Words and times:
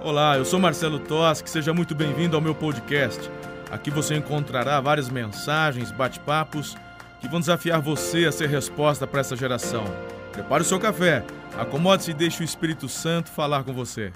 Olá, 0.00 0.36
eu 0.36 0.44
sou 0.44 0.58
Marcelo 0.58 0.98
Toschi, 0.98 1.48
seja 1.48 1.72
muito 1.72 1.94
bem-vindo 1.94 2.36
ao 2.36 2.42
meu 2.42 2.54
podcast. 2.54 3.30
Aqui 3.70 3.90
você 3.90 4.14
encontrará 4.14 4.80
várias 4.80 5.08
mensagens, 5.08 5.90
bate-papos 5.90 6.76
que 7.20 7.28
vão 7.28 7.40
desafiar 7.40 7.80
você 7.80 8.26
a 8.26 8.32
ser 8.32 8.48
resposta 8.48 9.06
para 9.06 9.20
essa 9.20 9.34
geração. 9.34 9.84
Prepare 10.32 10.62
o 10.62 10.66
seu 10.66 10.78
café, 10.78 11.24
acomode-se 11.56 12.10
e 12.10 12.14
deixe 12.14 12.42
o 12.42 12.44
Espírito 12.44 12.88
Santo 12.88 13.30
falar 13.30 13.64
com 13.64 13.72
você. 13.72 14.12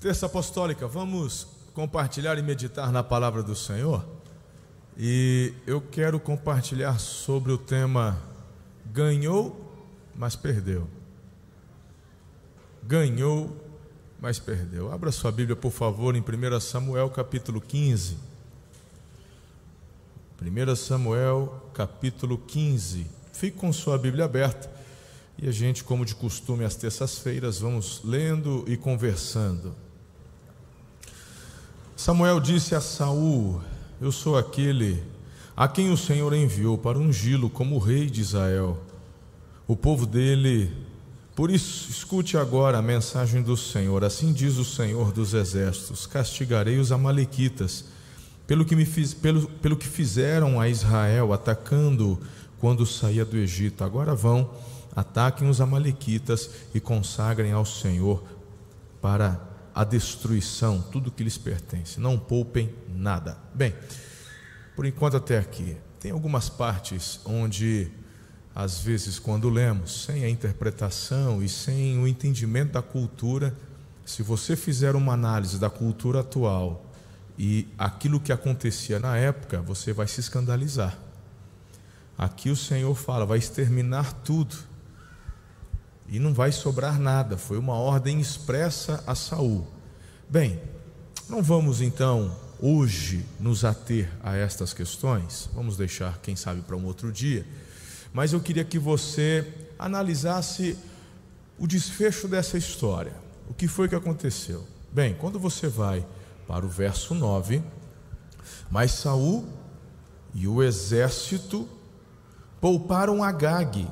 Terça 0.00 0.26
Apostólica, 0.26 0.86
vamos 0.86 1.46
compartilhar 1.72 2.36
e 2.36 2.42
meditar 2.42 2.92
na 2.92 3.02
palavra 3.02 3.42
do 3.42 3.54
Senhor? 3.54 4.04
E 4.98 5.54
eu 5.66 5.80
quero 5.80 6.20
compartilhar 6.20 6.98
sobre 6.98 7.52
o 7.52 7.58
tema 7.58 8.18
ganhou, 8.92 9.72
mas 10.14 10.36
perdeu 10.36 10.95
ganhou, 12.86 13.54
mas 14.20 14.38
perdeu. 14.38 14.92
Abra 14.92 15.10
sua 15.10 15.32
Bíblia, 15.32 15.56
por 15.56 15.72
favor, 15.72 16.14
em 16.14 16.20
1 16.20 16.60
Samuel 16.60 17.10
capítulo 17.10 17.60
15. 17.60 18.16
1 20.40 20.76
Samuel 20.76 21.70
capítulo 21.74 22.38
15. 22.38 23.06
Fique 23.32 23.56
com 23.56 23.72
sua 23.72 23.98
Bíblia 23.98 24.24
aberta 24.24 24.70
e 25.38 25.48
a 25.48 25.52
gente, 25.52 25.84
como 25.84 26.04
de 26.04 26.14
costume, 26.14 26.64
às 26.64 26.76
terças-feiras, 26.76 27.58
vamos 27.58 28.00
lendo 28.02 28.64
e 28.66 28.76
conversando. 28.76 29.74
Samuel 31.94 32.40
disse 32.40 32.74
a 32.74 32.80
Saul: 32.80 33.60
Eu 34.00 34.12
sou 34.12 34.38
aquele 34.38 35.02
a 35.56 35.66
quem 35.66 35.90
o 35.90 35.96
Senhor 35.96 36.32
enviou 36.32 36.78
para 36.78 36.98
ungí-lo 36.98 37.50
como 37.50 37.78
rei 37.78 38.08
de 38.08 38.20
Israel. 38.20 38.78
O 39.66 39.74
povo 39.74 40.06
dele 40.06 40.72
por 41.36 41.50
isso, 41.50 41.90
escute 41.90 42.38
agora 42.38 42.78
a 42.78 42.82
mensagem 42.82 43.42
do 43.42 43.58
Senhor. 43.58 44.02
Assim 44.02 44.32
diz 44.32 44.56
o 44.56 44.64
Senhor 44.64 45.12
dos 45.12 45.34
Exércitos: 45.34 46.06
Castigarei 46.06 46.78
os 46.78 46.90
Amalequitas 46.90 47.84
pelo 48.46 48.64
que, 48.64 48.74
me 48.74 48.86
fiz, 48.86 49.12
pelo, 49.12 49.46
pelo 49.46 49.76
que 49.76 49.86
fizeram 49.86 50.58
a 50.58 50.66
Israel, 50.66 51.34
atacando 51.34 52.18
quando 52.58 52.86
saía 52.86 53.22
do 53.22 53.36
Egito. 53.36 53.84
Agora 53.84 54.14
vão, 54.14 54.50
ataquem 54.94 55.46
os 55.46 55.60
Amalequitas 55.60 56.48
e 56.74 56.80
consagrem 56.80 57.52
ao 57.52 57.66
Senhor 57.66 58.24
para 59.02 59.38
a 59.74 59.84
destruição 59.84 60.80
tudo 60.90 61.10
que 61.10 61.22
lhes 61.22 61.36
pertence. 61.36 62.00
Não 62.00 62.18
poupem 62.18 62.72
nada. 62.88 63.36
Bem, 63.52 63.74
por 64.74 64.86
enquanto 64.86 65.18
até 65.18 65.36
aqui. 65.36 65.76
Tem 66.00 66.12
algumas 66.12 66.48
partes 66.48 67.20
onde 67.26 67.90
às 68.56 68.78
vezes, 68.78 69.18
quando 69.18 69.50
lemos, 69.50 70.04
sem 70.06 70.24
a 70.24 70.30
interpretação 70.30 71.42
e 71.42 71.48
sem 71.48 71.98
o 71.98 72.08
entendimento 72.08 72.72
da 72.72 72.80
cultura, 72.80 73.54
se 74.02 74.22
você 74.22 74.56
fizer 74.56 74.96
uma 74.96 75.12
análise 75.12 75.58
da 75.58 75.68
cultura 75.68 76.20
atual 76.20 76.82
e 77.38 77.68
aquilo 77.76 78.18
que 78.18 78.32
acontecia 78.32 78.98
na 78.98 79.14
época, 79.14 79.60
você 79.60 79.92
vai 79.92 80.08
se 80.08 80.20
escandalizar. 80.20 80.96
Aqui 82.16 82.48
o 82.48 82.56
Senhor 82.56 82.94
fala, 82.94 83.26
vai 83.26 83.36
exterminar 83.36 84.10
tudo 84.24 84.56
e 86.08 86.18
não 86.18 86.32
vai 86.32 86.50
sobrar 86.50 86.98
nada. 86.98 87.36
Foi 87.36 87.58
uma 87.58 87.74
ordem 87.74 88.22
expressa 88.22 89.04
a 89.06 89.14
Saul. 89.14 89.66
Bem, 90.30 90.58
não 91.28 91.42
vamos 91.42 91.82
então 91.82 92.34
hoje 92.58 93.22
nos 93.38 93.66
ater 93.66 94.10
a 94.22 94.34
estas 94.34 94.72
questões. 94.72 95.50
Vamos 95.52 95.76
deixar, 95.76 96.18
quem 96.22 96.34
sabe, 96.34 96.62
para 96.62 96.74
um 96.74 96.86
outro 96.86 97.12
dia 97.12 97.44
mas 98.16 98.32
eu 98.32 98.40
queria 98.40 98.64
que 98.64 98.78
você 98.78 99.46
analisasse 99.78 100.78
o 101.58 101.66
desfecho 101.66 102.26
dessa 102.26 102.56
história. 102.56 103.12
O 103.46 103.52
que 103.52 103.68
foi 103.68 103.90
que 103.90 103.94
aconteceu? 103.94 104.66
Bem, 104.90 105.12
quando 105.12 105.38
você 105.38 105.68
vai 105.68 106.02
para 106.48 106.64
o 106.64 106.68
verso 106.68 107.14
9, 107.14 107.62
mas 108.70 108.92
Saul 108.92 109.44
e 110.34 110.48
o 110.48 110.62
exército 110.62 111.68
pouparam 112.58 113.22
Agag, 113.22 113.86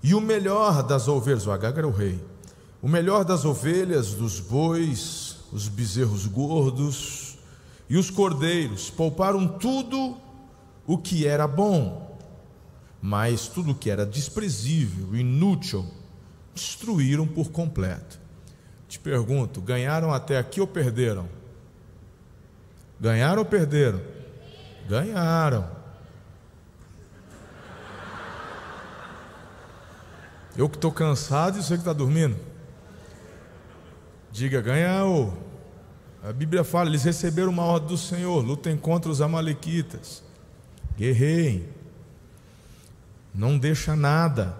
e 0.00 0.14
o 0.14 0.20
melhor 0.20 0.84
das 0.84 1.08
ovelhas, 1.08 1.44
o 1.44 1.50
Agag 1.50 1.76
era 1.76 1.88
o 1.88 1.90
rei, 1.90 2.24
o 2.80 2.86
melhor 2.86 3.24
das 3.24 3.44
ovelhas, 3.44 4.12
dos 4.12 4.38
bois, 4.38 5.38
os 5.50 5.66
bezerros 5.66 6.24
gordos 6.28 7.36
e 7.90 7.96
os 7.96 8.10
cordeiros, 8.10 8.90
pouparam 8.90 9.48
tudo 9.58 10.16
o 10.86 10.96
que 10.96 11.26
era 11.26 11.48
bom 11.48 12.13
mas 13.06 13.48
tudo 13.48 13.74
que 13.74 13.90
era 13.90 14.06
desprezível, 14.06 15.14
inútil, 15.14 15.86
destruíram 16.54 17.26
por 17.26 17.50
completo. 17.50 18.18
Te 18.88 18.98
pergunto: 18.98 19.60
ganharam 19.60 20.10
até 20.10 20.38
aqui 20.38 20.58
ou 20.58 20.66
perderam? 20.66 21.28
Ganharam 22.98 23.40
ou 23.40 23.44
perderam? 23.44 24.00
Ganharam. 24.88 25.68
Eu 30.56 30.66
que 30.66 30.76
estou 30.76 30.90
cansado 30.90 31.58
e 31.58 31.62
você 31.62 31.74
que 31.74 31.80
está 31.80 31.92
dormindo. 31.92 32.38
Diga, 34.32 34.62
ganhou. 34.62 35.36
A 36.22 36.32
Bíblia 36.32 36.64
fala: 36.64 36.88
eles 36.88 37.04
receberam 37.04 37.50
uma 37.50 37.64
ordem 37.64 37.88
do 37.88 37.98
Senhor, 37.98 38.42
lutem 38.42 38.78
contra 38.78 39.10
os 39.10 39.20
Amalequitas, 39.20 40.22
guerreiem 40.96 41.83
não 43.34 43.58
deixa 43.58 43.96
nada. 43.96 44.56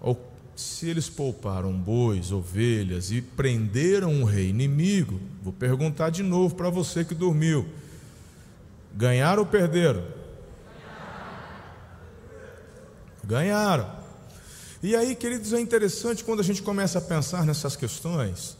Ou 0.00 0.18
se 0.54 0.88
eles 0.88 1.08
pouparam 1.08 1.72
bois, 1.72 2.30
ovelhas 2.30 3.10
e 3.10 3.20
prenderam 3.20 4.12
um 4.12 4.24
rei 4.24 4.48
inimigo, 4.48 5.20
vou 5.42 5.52
perguntar 5.52 6.10
de 6.10 6.22
novo 6.22 6.54
para 6.54 6.70
você 6.70 7.04
que 7.04 7.14
dormiu: 7.14 7.66
ganharam 8.94 9.42
ou 9.42 9.46
perderam? 9.46 10.04
Ganharam. 13.24 14.00
E 14.82 14.96
aí, 14.96 15.14
queridos, 15.14 15.52
é 15.52 15.60
interessante 15.60 16.24
quando 16.24 16.40
a 16.40 16.42
gente 16.42 16.62
começa 16.62 16.98
a 16.98 17.02
pensar 17.02 17.44
nessas 17.44 17.76
questões. 17.76 18.56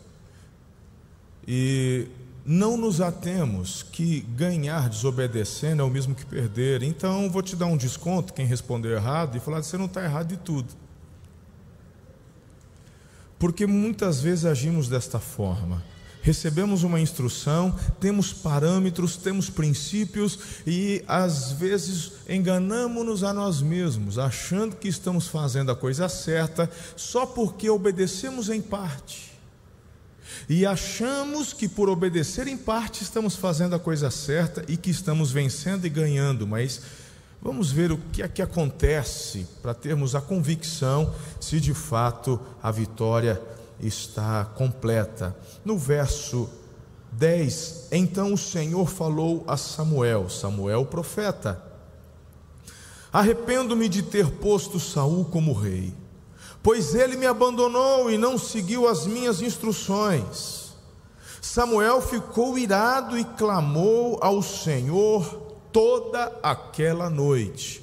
E 1.49 2.07
não 2.53 2.77
nos 2.77 3.01
atemos 3.01 3.85
que 3.93 4.23
ganhar 4.23 4.89
desobedecendo 4.89 5.83
é 5.83 5.85
o 5.85 5.89
mesmo 5.89 6.17
que 6.17 6.27
perder. 6.27 6.83
Então, 6.83 7.31
vou 7.31 7.43
te 7.43 7.55
dar 7.55 7.67
um 7.67 7.77
desconto, 7.77 8.35
quem 8.35 8.45
respondeu 8.45 8.91
errado, 8.91 9.37
e 9.37 9.41
falar: 9.41 9.63
você 9.63 9.79
não 9.79 9.85
está 9.85 10.03
errado 10.03 10.27
de 10.27 10.37
tudo. 10.37 10.67
Porque 13.39 13.69
muitas 13.69 14.21
vezes 14.21 14.45
agimos 14.45 14.89
desta 14.89 15.21
forma. 15.21 15.81
Recebemos 16.23 16.83
uma 16.83 17.01
instrução, 17.01 17.73
temos 18.01 18.33
parâmetros, 18.33 19.17
temos 19.17 19.49
princípios 19.49 20.41
e 20.67 21.05
às 21.07 21.53
vezes 21.53 22.15
enganamos-nos 22.29 23.23
a 23.23 23.33
nós 23.33 23.63
mesmos, 23.63 24.19
achando 24.19 24.75
que 24.75 24.89
estamos 24.89 25.29
fazendo 25.29 25.71
a 25.71 25.77
coisa 25.77 26.09
certa 26.09 26.69
só 26.97 27.25
porque 27.25 27.71
obedecemos 27.71 28.51
em 28.51 28.61
parte 28.61 29.30
e 30.49 30.67
achamos 30.67 31.53
que 31.53 31.69
por 31.69 31.89
obedecer 31.89 32.47
em 32.47 32.57
parte 32.57 33.03
estamos 33.03 33.37
fazendo 33.37 33.75
a 33.75 33.79
coisa 33.79 34.11
certa 34.11 34.65
e 34.69 34.77
que 34.77 34.91
estamos 34.91 35.31
vencendo 35.31 35.87
e 35.87 35.91
ganhando, 35.91 36.47
mas 36.47 36.81
vamos 37.41 37.71
ver 37.71 37.93
o 37.93 37.99
que 38.13 38.23
é 38.23 38.29
que 38.29 38.43
acontece 38.43 39.47
para 39.63 39.75
termos 39.75 40.15
a 40.15 40.21
convicção 40.21 41.15
se 41.41 41.61
de 41.61 41.75
fato 41.75 42.41
a 42.63 42.71
vitória 42.71 43.41
está 43.81 44.45
completa. 44.45 45.37
No 45.65 45.79
verso 45.79 46.51
10, 47.13 47.89
então 47.93 48.33
o 48.33 48.39
Senhor 48.39 48.89
falou 48.89 49.45
a 49.47 49.57
Samuel, 49.57 50.29
Samuel 50.29 50.85
profeta: 50.87 51.63
Arrependo-me 53.13 53.89
de 53.89 54.03
ter 54.03 54.31
posto 54.31 54.79
Saul 54.79 55.25
como 55.25 55.53
rei 55.53 55.95
pois 56.63 56.95
ele 56.95 57.17
me 57.17 57.27
abandonou 57.27 58.11
e 58.11 58.19
não 58.19 58.39
seguiu 58.39 58.89
as 58.89 59.07
minhas 59.07 59.41
instruções. 59.41 60.71
Samuel 61.41 62.03
ficou 62.03 62.59
irado 62.59 63.19
e 63.19 63.25
clamou 63.25 64.19
ao 64.21 64.43
Senhor 64.43 65.25
toda 65.73 66.39
aquela 66.43 67.09
noite. 67.09 67.83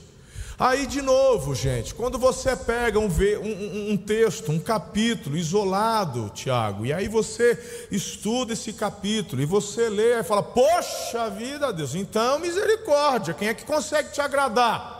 Aí 0.60 0.88
de 0.88 1.04
novo, 1.04 1.54
gente, 1.54 1.94
quando 1.94 2.18
você 2.18 2.56
pega 2.56 2.98
um, 2.98 3.06
um, 3.06 3.92
um, 3.92 3.98
texto, 3.98 4.52
um 4.52 4.57
capítulo 4.57 5.38
isolado, 5.38 6.31
Tiago, 6.34 6.84
e 6.84 6.92
aí 6.92 7.07
você 7.07 7.88
estuda 7.92 8.54
esse 8.54 8.74
capítulo, 8.74 9.40
e 9.40 9.46
você 9.46 9.88
lê 9.88 10.19
e 10.19 10.24
fala: 10.24 10.42
Poxa 10.42 11.30
vida, 11.30 11.72
Deus, 11.72 11.94
então 11.94 12.40
misericórdia, 12.40 13.36
quem 13.36 13.50
é 13.50 13.54
que 13.54 13.66
consegue 13.66 14.12
te 14.12 14.19
agradar? 14.19 14.97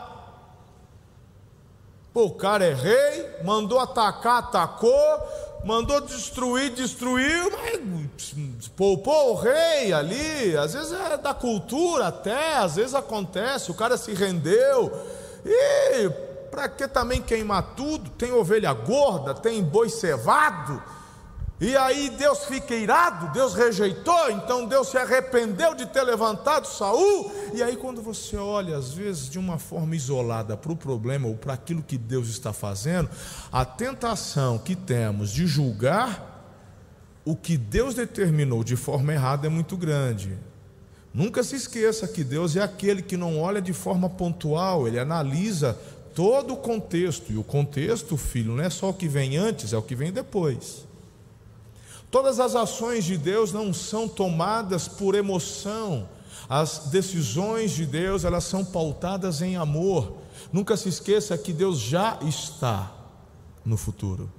O 2.20 2.30
cara 2.30 2.64
é 2.64 2.74
rei, 2.74 3.30
mandou 3.44 3.78
atacar, 3.78 4.38
atacou, 4.38 4.90
mandou 5.64 6.00
destruir, 6.00 6.72
destruiu, 6.72 7.48
mas 7.52 8.68
poupou 8.76 9.34
o 9.34 9.34
rei 9.36 9.92
ali. 9.92 10.56
Às 10.56 10.74
vezes 10.74 10.92
é 10.92 11.16
da 11.16 11.32
cultura 11.32 12.08
até, 12.08 12.56
às 12.56 12.74
vezes 12.74 12.92
acontece, 12.92 13.70
o 13.70 13.74
cara 13.74 13.96
se 13.96 14.12
rendeu. 14.14 14.92
E 15.46 16.10
para 16.50 16.68
que 16.68 16.88
também 16.88 17.22
queimar 17.22 17.74
tudo? 17.76 18.10
Tem 18.10 18.32
ovelha 18.32 18.72
gorda, 18.72 19.32
tem 19.32 19.62
boi 19.62 19.88
cevado. 19.88 20.82
E 21.60 21.76
aí 21.76 22.08
Deus 22.10 22.44
fica 22.44 22.74
irado, 22.74 23.32
Deus 23.32 23.52
rejeitou, 23.52 24.30
então 24.30 24.66
Deus 24.66 24.88
se 24.88 24.96
arrependeu 24.96 25.74
de 25.74 25.86
ter 25.86 26.02
levantado 26.02 26.66
Saul. 26.66 27.32
E 27.52 27.62
aí 27.62 27.76
quando 27.76 28.00
você 28.00 28.36
olha 28.36 28.76
às 28.76 28.92
vezes 28.92 29.28
de 29.28 29.38
uma 29.38 29.58
forma 29.58 29.96
isolada 29.96 30.56
para 30.56 30.70
o 30.70 30.76
problema 30.76 31.26
ou 31.26 31.34
para 31.34 31.54
aquilo 31.54 31.82
que 31.82 31.98
Deus 31.98 32.28
está 32.28 32.52
fazendo, 32.52 33.10
a 33.50 33.64
tentação 33.64 34.56
que 34.56 34.76
temos 34.76 35.30
de 35.30 35.46
julgar 35.46 36.38
o 37.28 37.36
que 37.36 37.58
Deus 37.58 37.94
determinou 37.94 38.64
de 38.64 38.74
forma 38.74 39.12
errada 39.12 39.46
é 39.46 39.50
muito 39.50 39.76
grande. 39.76 40.38
Nunca 41.12 41.44
se 41.44 41.56
esqueça 41.56 42.08
que 42.08 42.24
Deus 42.24 42.56
é 42.56 42.62
aquele 42.62 43.02
que 43.02 43.18
não 43.18 43.38
olha 43.38 43.60
de 43.60 43.74
forma 43.74 44.08
pontual, 44.08 44.88
ele 44.88 44.98
analisa 44.98 45.78
todo 46.14 46.54
o 46.54 46.56
contexto. 46.56 47.30
E 47.30 47.36
o 47.36 47.44
contexto, 47.44 48.16
filho, 48.16 48.54
não 48.54 48.64
é 48.64 48.70
só 48.70 48.88
o 48.88 48.94
que 48.94 49.06
vem 49.06 49.36
antes, 49.36 49.74
é 49.74 49.76
o 49.76 49.82
que 49.82 49.94
vem 49.94 50.10
depois. 50.10 50.87
Todas 52.10 52.40
as 52.40 52.54
ações 52.54 53.04
de 53.04 53.18
Deus 53.18 53.52
não 53.52 53.72
são 53.72 54.08
tomadas 54.08 54.88
por 54.88 55.14
emoção. 55.14 56.08
As 56.48 56.86
decisões 56.90 57.72
de 57.72 57.84
Deus, 57.84 58.24
elas 58.24 58.44
são 58.44 58.64
pautadas 58.64 59.42
em 59.42 59.56
amor. 59.56 60.14
Nunca 60.52 60.76
se 60.76 60.88
esqueça 60.88 61.36
que 61.36 61.52
Deus 61.52 61.78
já 61.78 62.18
está 62.22 62.90
no 63.64 63.76
futuro. 63.76 64.30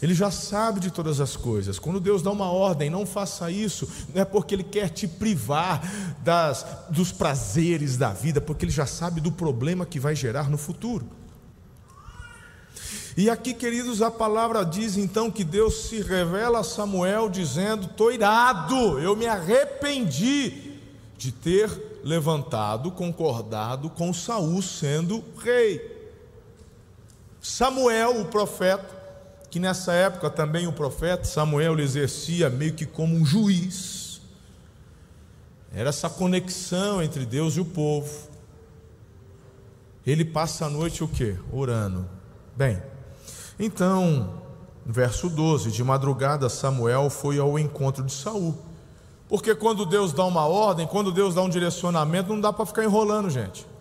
Ele 0.00 0.14
já 0.14 0.30
sabe 0.30 0.80
de 0.80 0.90
todas 0.90 1.20
as 1.20 1.34
coisas. 1.34 1.78
Quando 1.78 1.98
Deus 1.98 2.22
dá 2.22 2.30
uma 2.30 2.50
ordem, 2.50 2.90
não 2.90 3.06
faça 3.06 3.50
isso, 3.50 3.88
não 4.14 4.22
é 4.22 4.24
porque 4.24 4.54
Ele 4.54 4.62
quer 4.62 4.90
te 4.90 5.08
privar 5.08 5.82
das, 6.22 6.64
dos 6.90 7.10
prazeres 7.10 7.96
da 7.96 8.12
vida, 8.12 8.40
porque 8.40 8.64
Ele 8.64 8.72
já 8.72 8.86
sabe 8.86 9.20
do 9.20 9.32
problema 9.32 9.86
que 9.86 9.98
vai 9.98 10.14
gerar 10.14 10.50
no 10.50 10.58
futuro. 10.58 11.06
E 13.16 13.30
aqui, 13.30 13.54
queridos, 13.54 14.02
a 14.02 14.10
palavra 14.10 14.64
diz 14.64 14.96
então 14.96 15.30
que 15.30 15.44
Deus 15.44 15.84
se 15.88 16.00
revela 16.00 16.60
a 16.60 16.64
Samuel 16.64 17.28
dizendo: 17.28 17.86
Estou 17.86 18.10
irado, 18.10 18.98
eu 18.98 19.14
me 19.14 19.26
arrependi 19.26 20.80
de 21.16 21.30
ter 21.30 22.00
levantado, 22.02 22.90
concordado 22.90 23.88
com 23.88 24.12
Saul 24.12 24.60
sendo 24.60 25.22
rei. 25.38 25.92
Samuel, 27.40 28.20
o 28.20 28.24
profeta, 28.24 28.88
que 29.48 29.60
nessa 29.60 29.92
época 29.92 30.28
também 30.28 30.66
o 30.66 30.72
profeta 30.72 31.24
Samuel 31.24 31.78
exercia 31.78 32.50
meio 32.50 32.74
que 32.74 32.84
como 32.84 33.14
um 33.14 33.24
juiz. 33.24 34.20
Era 35.72 35.90
essa 35.90 36.10
conexão 36.10 37.00
entre 37.00 37.24
Deus 37.24 37.56
e 37.56 37.60
o 37.60 37.64
povo. 37.64 38.28
Ele 40.04 40.24
passa 40.24 40.66
a 40.66 40.70
noite 40.70 41.04
o 41.04 41.08
que? 41.08 41.36
Orando. 41.52 42.08
Bem, 42.56 42.80
então, 43.58 44.30
verso 44.84 45.28
12: 45.28 45.70
De 45.70 45.82
madrugada 45.84 46.48
Samuel 46.48 47.10
foi 47.10 47.38
ao 47.38 47.58
encontro 47.58 48.04
de 48.04 48.12
Saul. 48.12 48.54
Porque 49.28 49.54
quando 49.54 49.86
Deus 49.86 50.12
dá 50.12 50.24
uma 50.24 50.46
ordem, 50.46 50.86
quando 50.86 51.10
Deus 51.10 51.34
dá 51.34 51.42
um 51.42 51.48
direcionamento, 51.48 52.28
não 52.32 52.40
dá 52.40 52.52
para 52.52 52.66
ficar 52.66 52.84
enrolando, 52.84 53.30
gente 53.30 53.73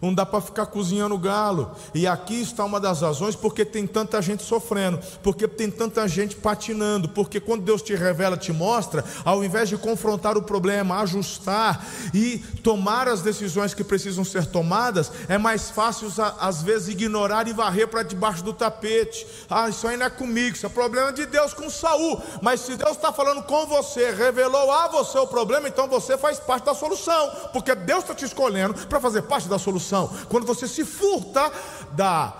não 0.00 0.14
dá 0.14 0.24
para 0.24 0.40
ficar 0.40 0.66
cozinhando 0.66 1.18
galo. 1.18 1.72
E 1.94 2.06
aqui 2.06 2.40
está 2.40 2.64
uma 2.64 2.80
das 2.80 3.02
razões 3.02 3.36
porque 3.36 3.64
tem 3.64 3.86
tanta 3.86 4.20
gente 4.22 4.42
sofrendo, 4.42 4.98
porque 5.22 5.46
tem 5.46 5.70
tanta 5.70 6.06
gente 6.08 6.36
patinando, 6.36 7.08
porque 7.08 7.38
quando 7.38 7.62
Deus 7.62 7.82
te 7.82 7.94
revela, 7.94 8.36
te 8.36 8.52
mostra, 8.52 9.04
ao 9.24 9.44
invés 9.44 9.68
de 9.68 9.76
confrontar 9.76 10.36
o 10.36 10.42
problema, 10.42 11.00
ajustar 11.00 11.86
e 12.14 12.38
tomar 12.62 13.08
as 13.08 13.20
decisões 13.20 13.74
que 13.74 13.84
precisam 13.84 14.24
ser 14.24 14.46
tomadas, 14.46 15.12
é 15.28 15.36
mais 15.36 15.70
fácil 15.70 16.10
às 16.38 16.62
vezes 16.62 16.88
ignorar 16.88 17.46
e 17.46 17.52
varrer 17.52 17.88
para 17.88 18.02
debaixo 18.02 18.42
do 18.42 18.52
tapete. 18.52 19.26
Ah, 19.48 19.68
isso 19.68 19.86
aí 19.86 19.96
não 19.96 20.06
é 20.06 20.10
comigo, 20.10 20.56
isso 20.56 20.66
é 20.66 20.68
problema 20.68 21.12
de 21.12 21.26
Deus 21.26 21.52
com 21.52 21.68
Saul. 21.68 22.20
Mas 22.40 22.60
se 22.60 22.76
Deus 22.76 22.92
está 22.92 23.12
falando 23.12 23.42
com 23.42 23.66
você, 23.66 24.10
revelou 24.10 24.70
a 24.70 24.88
você 24.88 25.18
o 25.18 25.26
problema, 25.26 25.68
então 25.68 25.88
você 25.88 26.16
faz 26.16 26.38
parte 26.38 26.64
da 26.64 26.74
solução, 26.74 27.30
porque 27.52 27.74
Deus 27.74 28.00
está 28.00 28.14
te 28.14 28.24
escolhendo 28.24 28.74
para 28.86 29.00
fazer 29.00 29.22
parte 29.22 29.48
da 29.48 29.58
solução 29.58 29.89
Quando 30.28 30.46
você 30.46 30.66
se 30.68 30.84
furta 30.84 31.52
da 31.92 32.32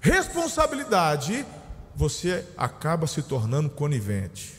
responsabilidade, 0.00 1.46
você 1.94 2.44
acaba 2.56 3.06
se 3.06 3.22
tornando 3.22 3.70
conivente. 3.70 4.54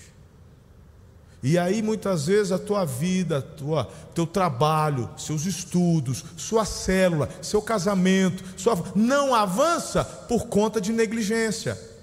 E 1.44 1.60
aí 1.60 1.84
muitas 1.84 2.26
vezes 2.26 2.52
a 2.52 2.58
tua 2.58 2.86
vida, 2.86 3.40
tua, 3.40 3.88
teu 4.16 4.26
trabalho, 4.26 5.08
seus 5.16 5.46
estudos, 5.46 6.26
sua 6.36 6.66
célula, 6.66 7.30
seu 7.40 7.62
casamento, 7.62 8.44
sua, 8.58 8.76
não 8.96 9.36
avança 9.36 10.04
por 10.04 10.48
conta 10.48 10.82
de 10.82 10.92
negligência. 10.92 11.95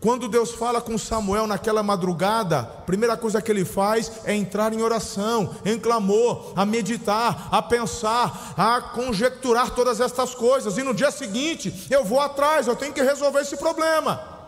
Quando 0.00 0.28
Deus 0.28 0.52
fala 0.52 0.80
com 0.80 0.96
Samuel 0.96 1.46
naquela 1.46 1.82
madrugada, 1.82 2.60
a 2.60 2.62
primeira 2.62 3.18
coisa 3.18 3.42
que 3.42 3.52
ele 3.52 3.66
faz 3.66 4.10
é 4.24 4.34
entrar 4.34 4.72
em 4.72 4.80
oração, 4.80 5.54
em 5.62 5.78
clamor, 5.78 6.54
a 6.56 6.64
meditar, 6.64 7.48
a 7.50 7.60
pensar, 7.60 8.54
a 8.56 8.80
conjecturar 8.80 9.74
todas 9.74 10.00
estas 10.00 10.34
coisas. 10.34 10.78
E 10.78 10.82
no 10.82 10.94
dia 10.94 11.10
seguinte, 11.10 11.86
eu 11.90 12.02
vou 12.02 12.18
atrás, 12.18 12.66
eu 12.66 12.74
tenho 12.74 12.94
que 12.94 13.02
resolver 13.02 13.40
esse 13.40 13.58
problema. 13.58 14.39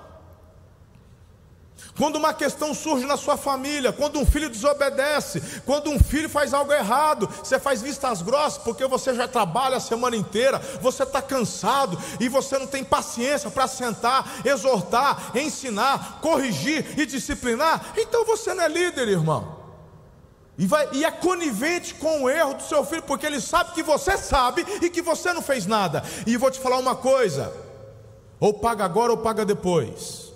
Quando 1.97 2.17
uma 2.17 2.33
questão 2.33 2.73
surge 2.73 3.05
na 3.05 3.19
sua 3.19 3.37
família, 3.37 3.93
quando 3.93 4.19
um 4.19 4.25
filho 4.25 4.49
desobedece, 4.49 5.43
quando 5.67 5.91
um 5.91 5.99
filho 5.99 6.29
faz 6.29 6.55
algo 6.55 6.73
errado, 6.73 7.29
você 7.43 7.59
faz 7.59 7.83
vistas 7.83 8.23
grossas 8.23 8.63
porque 8.63 8.87
você 8.87 9.15
já 9.15 9.29
trabalha 9.29 9.77
a 9.77 9.81
semana 9.81 10.17
inteira, 10.17 10.59
você 10.81 11.03
está 11.03 11.21
cansado 11.21 11.99
e 12.19 12.29
você 12.31 12.59
não 12.59 12.67
tem 12.67 12.83
paciência 12.83 13.51
para 13.51 13.67
sentar, 13.67 14.41
exortar, 14.43 15.33
ensinar, 15.35 16.21
corrigir 16.23 16.99
e 16.99 17.05
disciplinar, 17.05 17.93
então 17.99 18.25
você 18.25 18.55
não 18.55 18.65
é 18.65 18.69
líder, 18.69 19.09
irmão. 19.09 19.61
E, 20.57 20.67
vai, 20.67 20.89
e 20.93 21.05
é 21.05 21.11
conivente 21.11 21.95
com 21.95 22.23
o 22.23 22.31
erro 22.31 22.55
do 22.55 22.63
seu 22.63 22.85
filho, 22.85 23.03
porque 23.03 23.27
ele 23.27 23.41
sabe 23.41 23.73
que 23.73 23.83
você 23.83 24.17
sabe 24.17 24.65
e 24.81 24.89
que 24.89 25.03
você 25.03 25.33
não 25.33 25.43
fez 25.43 25.67
nada. 25.67 26.03
E 26.27 26.37
vou 26.37 26.51
te 26.51 26.61
falar 26.61 26.79
uma 26.79 26.95
coisa: 26.95 27.53
ou 28.39 28.55
paga 28.55 28.85
agora 28.85 29.13
ou 29.13 29.19
paga 29.19 29.45
depois. 29.45 30.32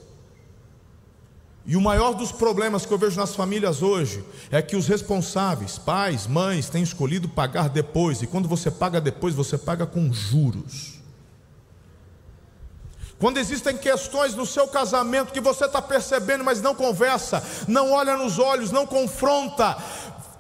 E 1.67 1.77
o 1.77 1.81
maior 1.81 2.15
dos 2.15 2.31
problemas 2.31 2.87
que 2.87 2.93
eu 2.93 2.99
vejo 2.99 3.19
nas 3.19 3.35
famílias 3.35 3.83
hoje 3.83 4.25
é 4.53 4.63
que 4.63 4.77
os 4.77 4.87
responsáveis, 4.87 5.77
pais, 5.77 6.27
mães, 6.27 6.69
têm 6.69 6.83
escolhido 6.83 7.29
pagar 7.29 7.69
depois, 7.69 8.23
e 8.23 8.27
quando 8.27 8.49
você 8.49 8.71
paga 8.71 9.01
depois, 9.01 9.35
você 9.35 9.59
paga 9.59 9.85
com 9.85 10.13
juros. 10.13 10.95
Quando 13.19 13.39
existem 13.39 13.77
questões 13.77 14.35
no 14.35 14.45
seu 14.45 14.69
casamento 14.69 15.33
que 15.33 15.41
você 15.41 15.65
está 15.65 15.81
percebendo, 15.81 16.45
mas 16.45 16.61
não 16.61 16.75
conversa, 16.75 17.43
não 17.67 17.91
olha 17.93 18.17
nos 18.17 18.39
olhos, 18.39 18.71
não 18.71 18.87
confronta, 18.87 19.77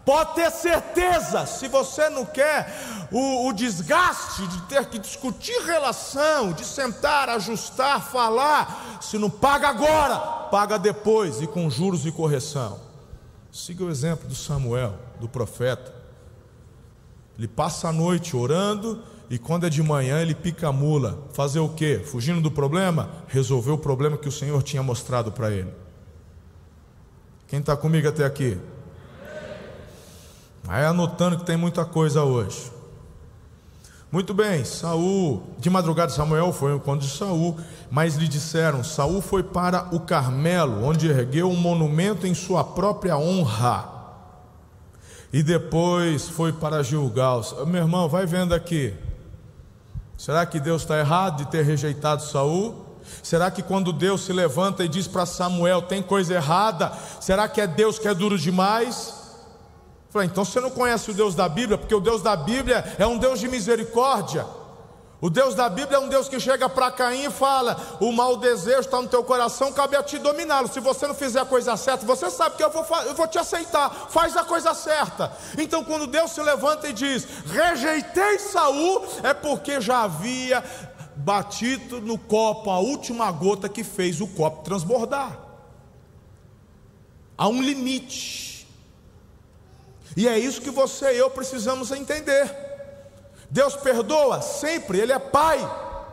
Pode 0.07 0.37
ter 0.37 0.53
certeza, 0.53 1.47
se 1.47 1.67
você 1.67 2.09
não 2.09 2.25
quer 2.25 2.73
o, 3.11 3.49
o, 3.49 3.53
desgaste 3.53 4.47
de 4.47 4.63
ter 4.63 4.87
que 4.87 5.01
discutir 5.01 5.61
relação, 5.67 6.53
de 6.53 6.65
sentar, 6.65 7.29
ajustar, 7.29 8.09
falar, 8.09 9.01
se 9.03 9.19
não 9.19 9.29
paga 9.29 9.69
agora, 9.69 10.17
paga 10.49 10.79
depois 10.79 11.43
e 11.43 11.47
com 11.49 11.69
juros 11.69 12.07
e 12.07 12.13
correção. 12.13 12.79
Siga 13.51 13.83
o 13.83 13.91
exemplo 13.91 14.29
do 14.29 14.35
Samuel, 14.37 14.95
do 15.19 15.29
profeta. 15.29 15.93
Ele 17.37 17.49
passa 17.49 17.89
a 17.89 17.93
noite 17.93 18.37
orando 18.37 19.03
e 19.29 19.41
quando 19.41 19.67
é 19.67 19.69
de 19.69 19.83
manhã 19.83 20.23
ele 20.23 20.37
pica 20.37 20.69
a 20.69 20.73
mula. 20.73 21.19
Fazer 21.33 21.59
o 21.59 21.71
quê? 21.71 22.01
Fugindo 22.05 22.41
do 22.41 22.53
problema? 22.53 23.11
Resolver 23.27 23.73
o 23.73 23.79
problema 23.79 24.17
que 24.17 24.29
o 24.29 24.33
Senhor 24.33 24.63
tinha 24.63 24.85
mostrado 24.85 25.33
para 25.33 25.51
ele. 25.51 25.75
Quem 27.49 27.59
está 27.59 27.77
comigo 27.77 28.09
até 28.09 28.25
aqui? 28.25 28.57
Vai 30.66 30.85
anotando 30.85 31.38
que 31.38 31.44
tem 31.44 31.56
muita 31.56 31.85
coisa 31.85 32.25
hoje. 32.25 32.73
Muito 34.11 34.35
bem, 34.35 34.64
Saul, 34.64 35.54
de 35.58 35.70
madrugada 35.70 36.11
Samuel 36.11 36.52
foi 36.52 36.73
ao 36.73 36.78
encontro 36.78 37.06
de 37.06 37.16
Saul, 37.16 37.56
mas 37.88 38.16
lhe 38.16 38.26
disseram: 38.26 38.82
Saul 38.82 39.20
foi 39.20 39.44
para 39.44 39.94
o 39.94 40.00
Carmelo, 40.00 40.85
onde 40.85 41.08
ergueu 41.08 41.49
um 41.49 41.56
monumento 41.56 42.26
em 42.26 42.35
sua 42.35 42.64
própria 42.64 43.16
honra. 43.16 43.88
E 45.32 45.40
depois 45.40 46.28
foi 46.28 46.52
para 46.52 46.82
Gilgal. 46.82 47.42
Meu 47.66 47.82
irmão, 47.82 48.08
vai 48.08 48.26
vendo 48.26 48.52
aqui. 48.52 48.92
Será 50.16 50.44
que 50.46 50.58
Deus 50.58 50.82
está 50.82 50.99
errado 50.99 51.44
de 51.44 51.50
ter 51.50 51.64
rejeitado 51.64 52.23
Saul? 52.23 52.87
Será 53.23 53.52
que 53.52 53.62
quando 53.62 53.92
Deus 53.92 54.25
se 54.25 54.32
levanta 54.32 54.85
e 54.85 54.88
diz 54.88 55.06
para 55.06 55.26
Samuel 55.26 55.82
tem 55.82 56.02
coisa 56.02 56.35
errada? 56.35 56.92
Será 57.20 57.46
que 57.49 57.61
é 57.61 57.68
Deus 57.68 58.00
que 58.00 58.08
é 58.08 58.14
duro 58.14 58.37
demais? 58.37 59.25
Falei, 60.16 60.30
então 60.30 60.46
você 60.46 60.62
não 60.62 60.70
conhece 60.70 61.11
o 61.11 61.14
Deus 61.14 61.35
da 61.35 61.46
Bíblia, 61.46 61.76
porque 61.76 61.94
o 61.94 62.00
Deus 62.00 62.23
da 62.23 62.35
Bíblia 62.35 62.82
é 62.99 63.06
um 63.06 63.18
Deus 63.18 63.38
de 63.38 63.49
misericórdia. 63.49 64.46
O 65.20 65.28
Deus 65.28 65.54
da 65.54 65.68
Bíblia 65.68 65.99
é 65.99 66.00
um 66.00 66.08
Deus 66.08 66.26
que 66.26 66.40
chega 66.40 66.70
para 66.70 66.90
Caim 66.90 67.26
e 67.26 67.30
fala: 67.30 67.76
O 68.00 68.11
mau 68.12 68.38
desejo 68.38 68.80
está 68.80 69.02
no 69.02 69.08
teu 69.08 69.23
coração, 69.23 69.75
cabe 69.75 69.94
a 69.94 70.02
ti 70.02 70.16
dominá-lo. 70.16 70.68
Se 70.68 70.80
você 70.80 71.06
não 71.06 71.14
fizer 71.14 71.40
a 71.40 71.44
coisa 71.44 71.76
certa, 71.76 72.06
você 72.06 72.30
sabe 72.30 72.56
que 72.56 72.64
eu 72.64 72.70
vou, 72.70 72.82
eu 73.04 73.14
vou 73.14 73.28
te 73.28 73.38
aceitar, 73.38 73.90
faz 74.08 74.35
a 74.38 74.44
coisa 74.44 74.73
certa. 74.73 75.30
Então, 75.58 75.85
quando 75.85 76.06
Deus 76.06 76.30
se 76.30 76.42
levanta 76.42 76.88
e 76.88 76.94
diz: 76.94 77.26
Rejeitei 77.52 78.38
Saul, 78.38 79.04
é 79.23 79.35
porque 79.35 79.82
já 79.82 80.04
havia 80.04 80.64
batido 81.14 82.00
no 82.00 82.16
copo 82.16 82.70
a 82.70 82.78
última 82.78 83.30
gota 83.30 83.68
que 83.68 83.85
fez 83.85 84.23
o 84.23 84.26
copo 84.26 84.64
transbordar. 84.64 85.38
há 87.37 87.49
um 87.49 87.61
limite. 87.61 88.56
E 90.16 90.26
é 90.26 90.38
isso 90.38 90.62
que 90.62 90.70
você 90.70 91.12
e 91.12 91.18
eu 91.18 91.30
precisamos 91.30 91.92
entender. 91.92 92.50
Deus 93.50 93.76
perdoa 93.76 94.40
sempre, 94.40 94.99
Ele 94.99 95.12
é 95.12 95.18
Pai. 95.18 95.58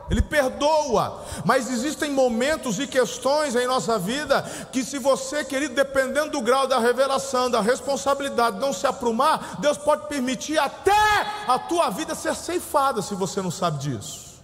Ele 0.10 0.22
perdoa, 0.22 1.24
mas 1.46 1.72
existem 1.72 2.12
momentos 2.12 2.78
e 2.78 2.86
questões 2.86 3.56
em 3.56 3.66
nossa 3.66 3.98
vida 3.98 4.42
que, 4.72 4.84
se 4.84 5.00
você, 5.00 5.46
querido, 5.46 5.74
dependendo 5.74 6.32
do 6.32 6.42
grau 6.42 6.68
da 6.68 6.78
revelação, 6.78 7.50
da 7.50 7.62
responsabilidade, 7.62 8.60
não 8.60 8.74
se 8.74 8.86
aprumar, 8.86 9.62
Deus 9.62 9.78
pode 9.78 10.08
permitir 10.08 10.60
até 10.60 10.92
a 11.48 11.58
tua 11.58 11.90
vida 11.90 12.14
ser 12.14 12.36
ceifada 12.36 13.02
se 13.02 13.16
você 13.16 13.42
não 13.42 13.50
sabe 13.50 13.78
disso. 13.80 14.44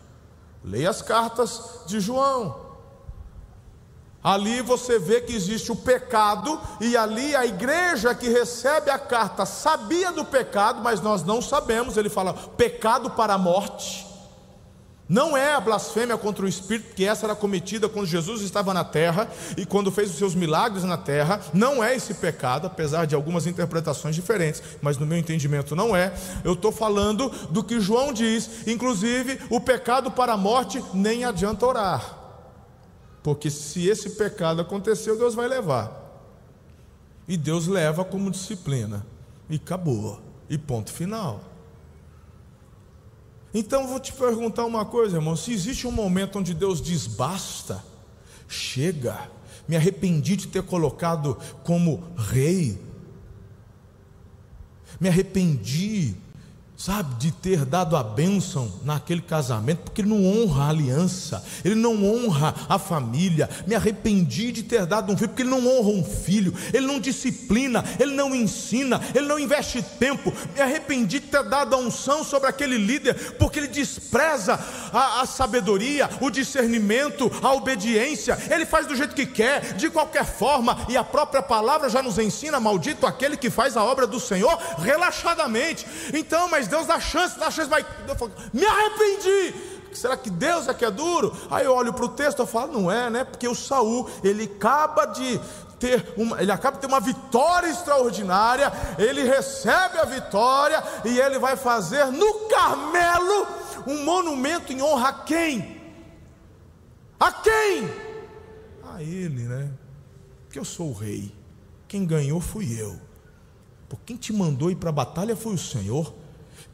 Leia 0.64 0.90
as 0.90 1.02
cartas 1.02 1.82
de 1.86 2.00
João. 2.00 2.69
Ali 4.24 4.62
você 4.62 5.00
vê 5.00 5.22
que 5.22 5.34
existe 5.34 5.72
o 5.72 5.76
pecado, 5.76 6.60
e 6.82 6.98
ali 6.98 7.36
a 7.36 7.46
igreja 7.46 8.14
que 8.14 8.28
recebe 8.28 8.92
a 8.92 9.00
carta 9.00 9.46
sabia 9.46 10.12
do 10.12 10.26
pecado, 10.26 10.82
mas 10.82 11.00
nós 11.02 11.24
não 11.24 11.42
sabemos. 11.42 11.96
Ele 11.96 12.10
fala: 12.10 12.34
pecado 12.34 13.10
para 13.12 13.36
a 13.36 13.38
morte. 13.38 14.10
Não 15.10 15.36
é 15.36 15.56
a 15.56 15.60
blasfêmia 15.60 16.16
contra 16.16 16.46
o 16.46 16.48
Espírito, 16.48 16.90
porque 16.90 17.04
essa 17.04 17.26
era 17.26 17.34
cometida 17.34 17.90
quando 17.90 18.06
Jesus 18.06 18.42
estava 18.44 18.76
na 18.76 18.84
terra 18.84 19.28
e 19.58 19.66
quando 19.66 19.92
fez 19.92 20.12
os 20.12 20.18
seus 20.18 20.36
milagres 20.36 20.84
na 20.84 20.98
terra. 20.98 21.42
Não 21.52 21.84
é 21.84 21.96
esse 21.96 22.14
pecado, 22.14 22.68
apesar 22.68 23.06
de 23.06 23.16
algumas 23.16 23.48
interpretações 23.48 24.14
diferentes, 24.14 24.62
mas 24.84 25.00
no 25.00 25.08
meu 25.08 25.18
entendimento 25.18 25.76
não 25.76 25.96
é. 25.96 26.14
Eu 26.44 26.54
estou 26.54 26.72
falando 26.72 27.28
do 27.50 27.64
que 27.64 27.80
João 27.80 28.14
diz, 28.14 28.68
inclusive 28.68 29.40
o 29.50 29.60
pecado 29.60 30.12
para 30.12 30.34
a 30.34 30.38
morte 30.38 30.84
nem 30.94 31.26
adianta 31.26 31.66
orar, 31.66 32.19
porque 33.22 33.50
se 33.50 33.88
esse 33.88 34.12
pecado 34.12 34.62
aconteceu, 34.62 35.18
Deus 35.18 35.36
vai 35.36 35.48
levar, 35.48 36.08
e 37.28 37.36
Deus 37.38 37.68
leva 37.68 38.04
como 38.06 38.32
disciplina, 38.32 39.06
e 39.50 39.56
acabou, 39.56 40.20
e 40.50 40.58
ponto 40.58 40.92
final. 40.92 41.42
Então 43.54 43.88
vou 43.88 44.00
te 44.00 44.14
perguntar 44.14 44.66
uma 44.66 44.86
coisa, 44.86 45.18
irmão: 45.18 45.36
se 45.36 45.52
existe 45.52 45.88
um 45.88 45.92
momento 45.92 46.40
onde 46.40 46.54
Deus 46.54 46.82
diz 46.82 47.08
basta, 47.08 47.84
chega, 48.48 49.30
me 49.68 49.76
arrependi 49.76 50.36
de 50.36 50.48
ter 50.48 50.64
colocado 50.64 51.38
como 51.64 52.04
rei, 52.16 52.80
me 55.00 55.08
arrependi 55.08 56.16
sabe, 56.80 57.16
de 57.16 57.30
ter 57.30 57.66
dado 57.66 57.98
a 57.98 58.02
bênção 58.02 58.72
naquele 58.86 59.22
casamento, 59.22 59.80
porque 59.80 60.00
ele 60.00 60.08
não 60.08 60.26
honra 60.26 60.64
a 60.64 60.70
aliança, 60.70 61.44
ele 61.66 61.76
não 61.76 62.06
honra 62.06 62.56
a 62.70 62.80
família. 62.80 63.50
Me 63.68 63.76
arrependi 63.76 64.54
de 64.54 64.64
ter 64.64 64.86
dado 64.86 65.12
um 65.12 65.18
filho, 65.18 65.28
porque 65.28 65.42
ele 65.42 65.50
não 65.50 65.68
honra 65.68 65.90
um 65.90 66.04
filho, 66.06 66.54
ele 66.74 66.88
não 66.88 66.98
disciplina, 66.98 67.84
ele 68.00 68.14
não 68.14 68.34
ensina, 68.34 69.02
ele 69.14 69.28
não 69.28 69.38
investe 69.38 69.82
tempo. 69.82 70.34
Me 70.56 70.62
arrependi 70.62 71.20
de 71.20 71.28
ter 71.28 71.44
dado 71.44 71.76
a 71.76 71.78
unção 71.78 72.24
sobre 72.24 72.48
aquele 72.48 72.78
líder, 72.78 73.36
porque 73.38 73.60
ele 73.60 73.68
despreza 73.68 74.58
a, 74.94 75.22
a 75.22 75.26
sabedoria, 75.26 76.10
o 76.22 76.30
discernimento, 76.30 77.30
a 77.44 77.52
obediência. 77.52 78.38
Ele 78.50 78.66
faz 78.66 78.88
do 78.88 78.96
jeito 78.96 79.16
que 79.16 79.26
quer, 79.26 79.74
de 79.74 79.90
qualquer 79.90 80.24
forma, 80.24 80.86
e 80.88 80.96
a 80.96 81.04
própria 81.04 81.42
palavra 81.42 81.90
já 81.90 82.02
nos 82.02 82.18
ensina: 82.18 82.58
maldito 82.58 83.06
aquele 83.06 83.36
que 83.36 83.50
faz 83.50 83.76
a 83.76 83.84
obra 83.84 84.08
do 84.08 84.20
Senhor 84.20 84.58
relaxadamente. 84.78 85.86
Então, 86.14 86.48
mas 86.48 86.69
Deus 86.70 86.88
dá 86.88 87.00
chance, 87.00 87.40
dá 87.40 87.50
chance, 87.52 87.70
mas 87.70 87.86
falo, 88.18 88.32
me 88.54 88.66
arrependi. 88.66 89.54
Será 89.94 90.16
que 90.16 90.30
Deus 90.30 90.68
é 90.68 90.74
que 90.74 90.86
é 90.86 90.92
duro? 90.92 91.36
Aí 91.50 91.66
eu 91.66 91.74
olho 91.74 91.94
para 91.94 92.06
o 92.06 92.10
texto 92.10 92.44
e 92.44 92.48
falo, 92.48 92.80
não 92.80 92.92
é, 92.92 93.10
né? 93.10 93.24
Porque 93.24 93.48
o 93.48 93.56
Saul, 93.56 94.10
ele 94.24 94.44
acaba 94.44 95.06
de 95.06 95.40
ter 95.80 96.14
uma, 96.18 96.42
ele 96.42 96.52
acaba 96.52 96.76
de 96.76 96.82
ter 96.82 96.88
uma 96.88 97.00
vitória 97.00 97.68
extraordinária, 97.68 98.72
ele 98.98 99.24
recebe 99.24 99.98
a 99.98 100.06
vitória 100.06 100.84
e 101.06 101.20
ele 101.20 101.40
vai 101.40 101.56
fazer 101.56 102.06
no 102.08 102.48
Carmelo 102.48 103.48
um 103.88 104.04
monumento 104.04 104.72
em 104.72 104.82
honra 104.82 105.10
a 105.10 105.14
quem? 105.14 105.82
A 107.20 107.32
quem? 107.32 107.90
A 108.84 109.02
ele, 109.02 109.44
né? 109.44 109.72
Porque 110.46 110.60
eu 110.60 110.66
sou 110.66 110.90
o 110.90 110.94
rei. 110.94 111.34
Quem 111.88 112.06
ganhou 112.06 112.40
fui 112.40 112.80
eu. 112.80 113.00
Por 113.88 114.00
quem 114.02 114.16
te 114.16 114.32
mandou 114.32 114.70
ir 114.70 114.76
para 114.76 114.90
a 114.90 114.94
batalha 114.94 115.36
foi 115.36 115.54
o 115.54 115.58
Senhor. 115.58 116.14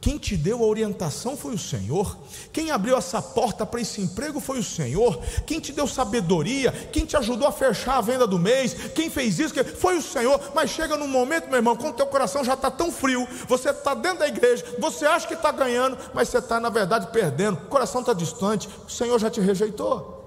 Quem 0.06 0.20
te 0.20 0.38
deu 0.38 0.60
a 0.64 0.68
orientação 0.68 1.36
foi 1.36 1.56
o 1.56 1.58
Senhor. 1.58 2.16
Quem 2.54 2.70
abriu 2.70 2.96
essa 2.96 3.20
porta 3.20 3.66
para 3.66 3.82
esse 3.82 4.00
emprego 4.00 4.40
foi 4.40 4.60
o 4.60 4.64
Senhor. 4.64 5.20
Quem 5.48 5.60
te 5.60 5.74
deu 5.74 5.88
sabedoria, 5.88 6.72
quem 6.94 7.08
te 7.08 7.18
ajudou 7.18 7.48
a 7.48 7.52
fechar 7.52 7.98
a 7.98 8.02
venda 8.02 8.28
do 8.28 8.38
mês, 8.38 8.92
quem 8.94 9.10
fez 9.10 9.40
isso 9.40 9.56
foi 9.78 9.98
o 9.98 10.04
Senhor. 10.04 10.40
Mas 10.54 10.70
chega 10.70 10.96
num 10.96 11.08
momento, 11.08 11.48
meu 11.48 11.56
irmão, 11.56 11.76
quando 11.76 11.96
teu 11.96 12.06
coração 12.06 12.44
já 12.44 12.54
está 12.54 12.70
tão 12.70 12.92
frio, 12.92 13.28
você 13.48 13.72
está 13.72 13.96
dentro 13.96 14.20
da 14.20 14.28
igreja, 14.28 14.64
você 14.78 15.08
acha 15.08 15.28
que 15.28 15.34
está 15.34 15.52
ganhando, 15.52 15.98
mas 16.14 16.30
você 16.30 16.38
está 16.38 16.60
na 16.60 16.70
verdade 16.70 17.08
perdendo. 17.08 17.58
O 17.58 17.66
coração 17.66 18.02
está 18.02 18.14
distante, 18.14 18.70
o 18.88 18.92
Senhor 18.92 19.18
já 19.18 19.32
te 19.32 19.42
rejeitou. 19.42 20.24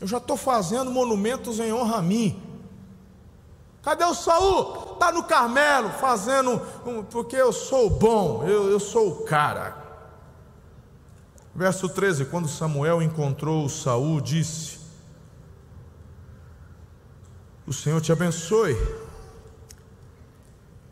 Eu 0.00 0.06
já 0.06 0.18
estou 0.18 0.36
fazendo 0.36 0.88
monumentos 0.88 1.58
em 1.58 1.72
honra 1.72 1.96
a 1.96 2.02
mim. 2.02 2.43
Cadê 3.84 4.04
o 4.04 4.14
Saul? 4.14 4.94
Está 4.94 5.12
no 5.12 5.24
Carmelo 5.24 5.90
fazendo, 5.90 6.60
um, 6.86 7.02
porque 7.04 7.36
eu 7.36 7.52
sou 7.52 7.90
bom, 7.90 8.42
eu, 8.44 8.70
eu 8.70 8.80
sou 8.80 9.10
o 9.10 9.24
cara. 9.24 9.76
Verso 11.54 11.88
13: 11.88 12.24
Quando 12.24 12.48
Samuel 12.48 13.02
encontrou 13.02 13.68
Saul, 13.68 14.22
disse: 14.22 14.80
O 17.66 17.72
Senhor 17.74 18.00
te 18.00 18.10
abençoe. 18.10 18.74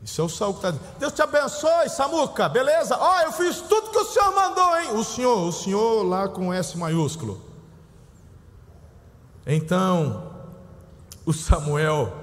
Isso 0.05 0.21
é 0.21 0.25
o 0.25 0.29
Saul 0.29 0.53
que 0.55 0.59
está 0.59 0.73
dizendo. 0.73 0.99
Deus 0.99 1.13
te 1.13 1.23
abençoe, 1.23 1.89
Samuca, 1.89 2.49
beleza? 2.49 2.99
Ó, 2.99 3.17
oh, 3.17 3.21
eu 3.21 3.33
fiz 3.33 3.61
tudo 3.61 3.91
que 3.91 3.99
o 3.99 4.05
Senhor 4.05 4.35
mandou, 4.35 4.79
hein? 4.81 4.89
O 4.95 5.05
Senhor, 5.05 5.49
o 5.49 5.53
Senhor 5.53 6.03
lá 6.03 6.29
com 6.29 6.53
S 6.53 6.77
maiúsculo. 6.77 7.41
Então, 9.47 10.31
o 11.25 11.33
Samuel 11.33 12.22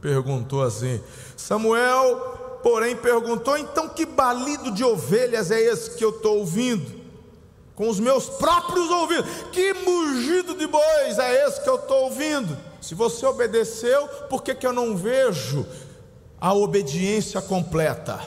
perguntou 0.00 0.62
assim. 0.62 1.00
Samuel, 1.36 2.60
porém, 2.62 2.96
perguntou: 2.96 3.56
então 3.56 3.88
que 3.88 4.06
balido 4.06 4.70
de 4.70 4.84
ovelhas 4.84 5.50
é 5.50 5.60
esse 5.60 5.92
que 5.96 6.04
eu 6.04 6.10
estou 6.10 6.38
ouvindo? 6.38 6.98
Com 7.74 7.88
os 7.88 8.00
meus 8.00 8.28
próprios 8.28 8.90
ouvidos, 8.90 9.30
que 9.52 9.72
mugido 9.72 10.54
de 10.56 10.66
bois 10.66 11.18
é 11.18 11.46
esse 11.46 11.62
que 11.62 11.68
eu 11.68 11.76
estou 11.76 12.04
ouvindo? 12.04 12.58
Se 12.80 12.94
você 12.94 13.24
obedeceu, 13.24 14.08
por 14.28 14.42
que, 14.42 14.54
que 14.54 14.66
eu 14.66 14.72
não 14.72 14.96
vejo 14.96 15.64
a 16.40 16.52
obediência 16.52 17.40
completa? 17.40 18.18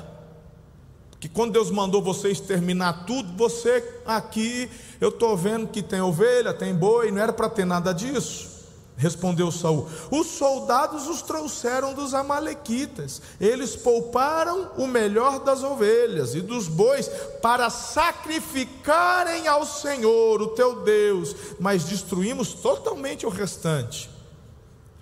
Que 1.20 1.30
quando 1.30 1.52
Deus 1.52 1.70
mandou 1.70 2.02
você 2.02 2.30
exterminar 2.30 3.06
tudo, 3.06 3.38
você 3.38 3.84
aqui, 4.06 4.70
eu 5.00 5.10
estou 5.10 5.38
vendo 5.38 5.68
que 5.68 5.84
tem 5.84 6.02
ovelha, 6.02 6.54
tem 6.54 6.74
boi, 6.74 7.12
não 7.12 7.22
era 7.22 7.32
para 7.32 7.50
ter 7.50 7.66
nada 7.66 7.94
disso. 7.94 8.61
Respondeu 9.02 9.52
Saul: 9.52 9.90
Os 10.12 10.28
soldados 10.28 11.08
os 11.08 11.24
trouxeram 11.24 11.92
dos 11.92 12.14
amalequitas. 12.14 13.20
Eles 13.40 13.76
pouparam 13.76 14.70
o 14.78 14.86
melhor 14.86 15.40
das 15.40 15.64
ovelhas 15.64 16.36
e 16.36 16.42
dos 16.42 16.68
bois 16.68 17.08
para 17.42 17.72
sacrificarem 17.72 19.48
ao 19.48 19.66
Senhor, 19.66 20.40
o 20.40 20.50
teu 20.50 20.84
Deus, 20.84 21.36
mas 21.60 21.86
destruímos 21.86 22.54
totalmente 22.54 23.26
o 23.26 23.30
restante. 23.30 24.08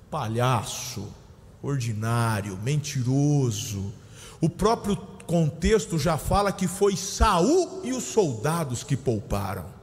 Palhaço, 0.09 1.05
ordinário, 1.61 2.57
mentiroso. 2.63 3.93
O 4.39 4.49
próprio 4.49 4.95
contexto 5.27 5.99
já 5.99 6.17
fala 6.17 6.53
que 6.53 6.69
foi 6.69 6.95
Saul 6.95 7.81
e 7.83 7.91
os 7.91 8.05
soldados 8.05 8.81
que 8.81 8.95
pouparam. 8.95 9.78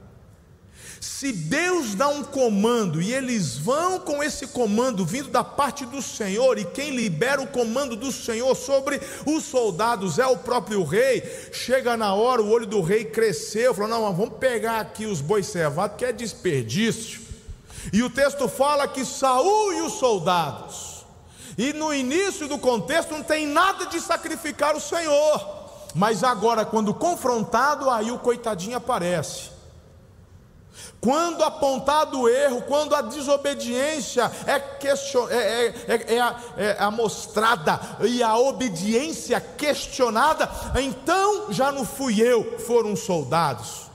Se 1.07 1.31
Deus 1.31 1.95
dá 1.95 2.09
um 2.09 2.21
comando 2.21 3.01
e 3.01 3.13
eles 3.13 3.57
vão 3.57 3.97
com 3.97 4.21
esse 4.21 4.45
comando 4.45 5.05
vindo 5.05 5.29
da 5.29 5.43
parte 5.43 5.85
do 5.85 6.01
Senhor, 6.01 6.59
e 6.59 6.65
quem 6.65 6.91
libera 6.91 7.41
o 7.41 7.47
comando 7.47 7.95
do 7.95 8.11
Senhor 8.11 8.53
sobre 8.55 9.01
os 9.25 9.45
soldados 9.45 10.19
é 10.19 10.27
o 10.27 10.37
próprio 10.37 10.83
rei, 10.83 11.23
chega 11.51 11.95
na 11.95 12.13
hora, 12.13 12.41
o 12.41 12.49
olho 12.49 12.67
do 12.67 12.81
rei 12.81 13.05
cresceu, 13.05 13.73
falou: 13.73 13.89
Não, 13.89 14.13
vamos 14.13 14.37
pegar 14.37 14.81
aqui 14.81 15.05
os 15.05 15.21
bois 15.21 15.47
cevados, 15.47 15.97
que 15.97 16.05
é 16.05 16.11
desperdício. 16.11 17.21
E 17.91 18.03
o 18.03 18.09
texto 18.09 18.47
fala 18.49 18.87
que 18.87 19.03
Saul 19.03 19.73
e 19.73 19.81
os 19.81 19.93
soldados, 19.93 21.05
e 21.57 21.71
no 21.73 21.91
início 21.91 22.47
do 22.47 22.59
contexto 22.59 23.11
não 23.11 23.23
tem 23.23 23.47
nada 23.47 23.85
de 23.87 23.99
sacrificar 24.01 24.75
o 24.75 24.81
Senhor, 24.81 25.69
mas 25.95 26.23
agora, 26.23 26.65
quando 26.65 26.93
confrontado, 26.93 27.89
aí 27.89 28.11
o 28.11 28.19
coitadinho 28.19 28.75
aparece. 28.77 29.56
Quando 30.99 31.43
apontado 31.43 32.21
o 32.21 32.29
erro, 32.29 32.61
quando 32.63 32.95
a 32.95 33.01
desobediência 33.01 34.31
é, 34.45 34.59
question... 34.59 35.27
é, 35.29 35.37
é, 35.37 35.73
é, 35.87 36.15
é, 36.15 36.35
é 36.57 36.77
amostrada 36.79 37.79
e 38.01 38.21
a 38.23 38.37
obediência 38.37 39.39
questionada, 39.39 40.49
então 40.81 41.51
já 41.51 41.71
não 41.71 41.85
fui 41.85 42.21
eu, 42.21 42.59
foram 42.59 42.93
os 42.93 43.01
soldados. 43.01 43.86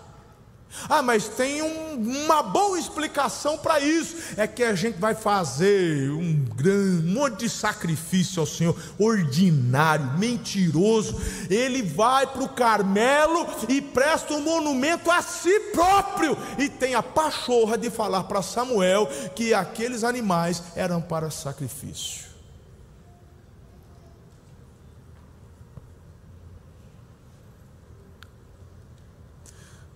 Ah, 0.88 1.02
mas 1.02 1.28
tem 1.28 1.62
um, 1.62 2.24
uma 2.24 2.42
boa 2.42 2.78
explicação 2.78 3.58
para 3.58 3.80
isso: 3.80 4.16
é 4.36 4.46
que 4.46 4.62
a 4.62 4.74
gente 4.74 4.98
vai 4.98 5.14
fazer 5.14 6.10
um 6.10 6.34
grande 6.56 6.92
um 7.02 7.14
monte 7.14 7.40
de 7.40 7.50
sacrifício 7.50 8.40
ao 8.40 8.46
Senhor, 8.46 8.76
ordinário, 8.98 10.18
mentiroso. 10.18 11.20
Ele 11.50 11.82
vai 11.82 12.26
para 12.26 12.42
o 12.42 12.48
Carmelo 12.48 13.46
e 13.68 13.80
presta 13.80 14.34
um 14.34 14.40
monumento 14.40 15.10
a 15.10 15.22
si 15.22 15.58
próprio, 15.72 16.36
e 16.58 16.68
tem 16.68 16.94
a 16.94 17.02
pachorra 17.02 17.76
de 17.76 17.90
falar 17.90 18.24
para 18.24 18.42
Samuel 18.42 19.08
que 19.34 19.52
aqueles 19.52 20.04
animais 20.04 20.62
eram 20.74 21.00
para 21.00 21.30
sacrifício. 21.30 22.31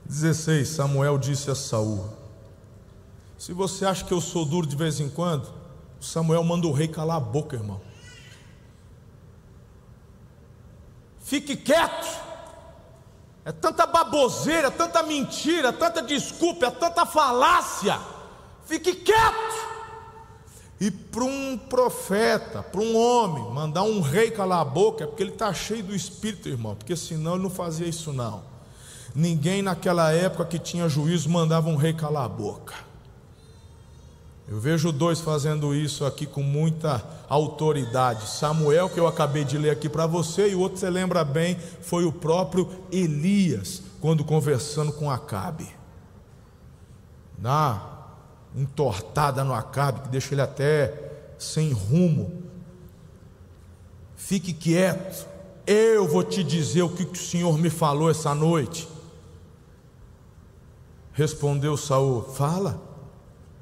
16, 0.06 0.68
Samuel 0.68 1.18
disse 1.18 1.50
a 1.50 1.54
Saul: 1.54 2.08
Se 3.36 3.52
você 3.52 3.84
acha 3.84 4.04
que 4.04 4.12
eu 4.12 4.20
sou 4.20 4.44
duro 4.44 4.66
de 4.66 4.76
vez 4.76 5.00
em 5.00 5.08
quando, 5.08 5.52
Samuel 6.00 6.44
manda 6.44 6.66
o 6.66 6.72
rei 6.72 6.88
calar 6.88 7.16
a 7.16 7.20
boca, 7.20 7.56
irmão. 7.56 7.80
Fique 11.20 11.56
quieto. 11.56 12.24
É 13.44 13.52
tanta 13.52 13.86
baboseira, 13.86 14.70
tanta 14.70 15.02
mentira, 15.02 15.72
tanta 15.72 16.02
desculpa, 16.02 16.66
é 16.66 16.70
tanta 16.70 17.04
falácia. 17.04 18.00
Fique 18.64 18.94
quieto. 18.94 19.76
E 20.80 20.90
para 20.90 21.24
um 21.24 21.56
profeta, 21.56 22.62
para 22.62 22.80
um 22.80 22.96
homem, 22.96 23.42
mandar 23.52 23.82
um 23.82 24.00
rei 24.00 24.30
calar 24.30 24.60
a 24.60 24.64
boca, 24.64 25.04
é 25.04 25.06
porque 25.06 25.22
ele 25.22 25.32
está 25.32 25.52
cheio 25.52 25.82
do 25.82 25.94
espírito, 25.94 26.48
irmão, 26.48 26.74
porque 26.74 26.94
senão 26.94 27.34
ele 27.34 27.44
não 27.44 27.50
fazia 27.50 27.86
isso 27.86 28.12
não. 28.12 28.55
Ninguém 29.16 29.62
naquela 29.62 30.12
época 30.12 30.44
que 30.44 30.58
tinha 30.58 30.86
juízo 30.90 31.30
mandava 31.30 31.70
um 31.70 31.76
rei 31.76 31.94
calar 31.94 32.26
a 32.26 32.28
boca. 32.28 32.74
Eu 34.46 34.60
vejo 34.60 34.92
dois 34.92 35.20
fazendo 35.20 35.74
isso 35.74 36.04
aqui 36.04 36.26
com 36.26 36.42
muita 36.42 37.02
autoridade. 37.26 38.28
Samuel, 38.28 38.90
que 38.90 39.00
eu 39.00 39.06
acabei 39.06 39.42
de 39.42 39.56
ler 39.56 39.70
aqui 39.70 39.88
para 39.88 40.06
você, 40.06 40.50
e 40.50 40.54
o 40.54 40.60
outro 40.60 40.76
você 40.76 40.90
lembra 40.90 41.24
bem, 41.24 41.56
foi 41.80 42.04
o 42.04 42.12
próprio 42.12 42.68
Elias, 42.92 43.82
quando 44.02 44.22
conversando 44.22 44.92
com 44.92 45.10
Acabe. 45.10 45.66
Dá 47.38 47.82
entortada 48.54 49.42
no 49.42 49.54
Acabe, 49.54 50.02
que 50.02 50.08
deixa 50.10 50.34
ele 50.34 50.42
até 50.42 50.92
sem 51.38 51.72
rumo. 51.72 52.42
Fique 54.14 54.52
quieto, 54.52 55.26
eu 55.66 56.06
vou 56.06 56.22
te 56.22 56.44
dizer 56.44 56.82
o 56.82 56.90
que 56.90 57.04
o 57.04 57.16
Senhor 57.16 57.56
me 57.56 57.70
falou 57.70 58.10
essa 58.10 58.34
noite. 58.34 58.94
Respondeu 61.16 61.76
Saul: 61.78 62.22
Fala. 62.22 62.78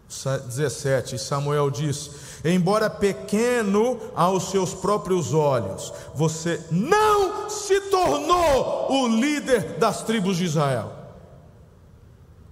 17. 0.08 1.18
Samuel 1.18 1.70
diz: 1.70 2.10
Embora 2.44 2.90
pequeno 2.90 3.98
aos 4.14 4.50
seus 4.50 4.74
próprios 4.74 5.32
olhos, 5.32 5.92
você 6.14 6.62
não 6.70 7.48
se 7.48 7.80
tornou 7.82 8.92
o 8.92 9.08
líder 9.08 9.78
das 9.78 10.02
tribos 10.02 10.36
de 10.36 10.44
Israel. 10.44 10.92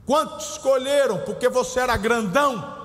Quantos 0.07 0.53
escolheram 0.53 1.19
porque 1.19 1.49
você 1.49 1.81
era 1.81 1.97
grandão? 1.97 2.82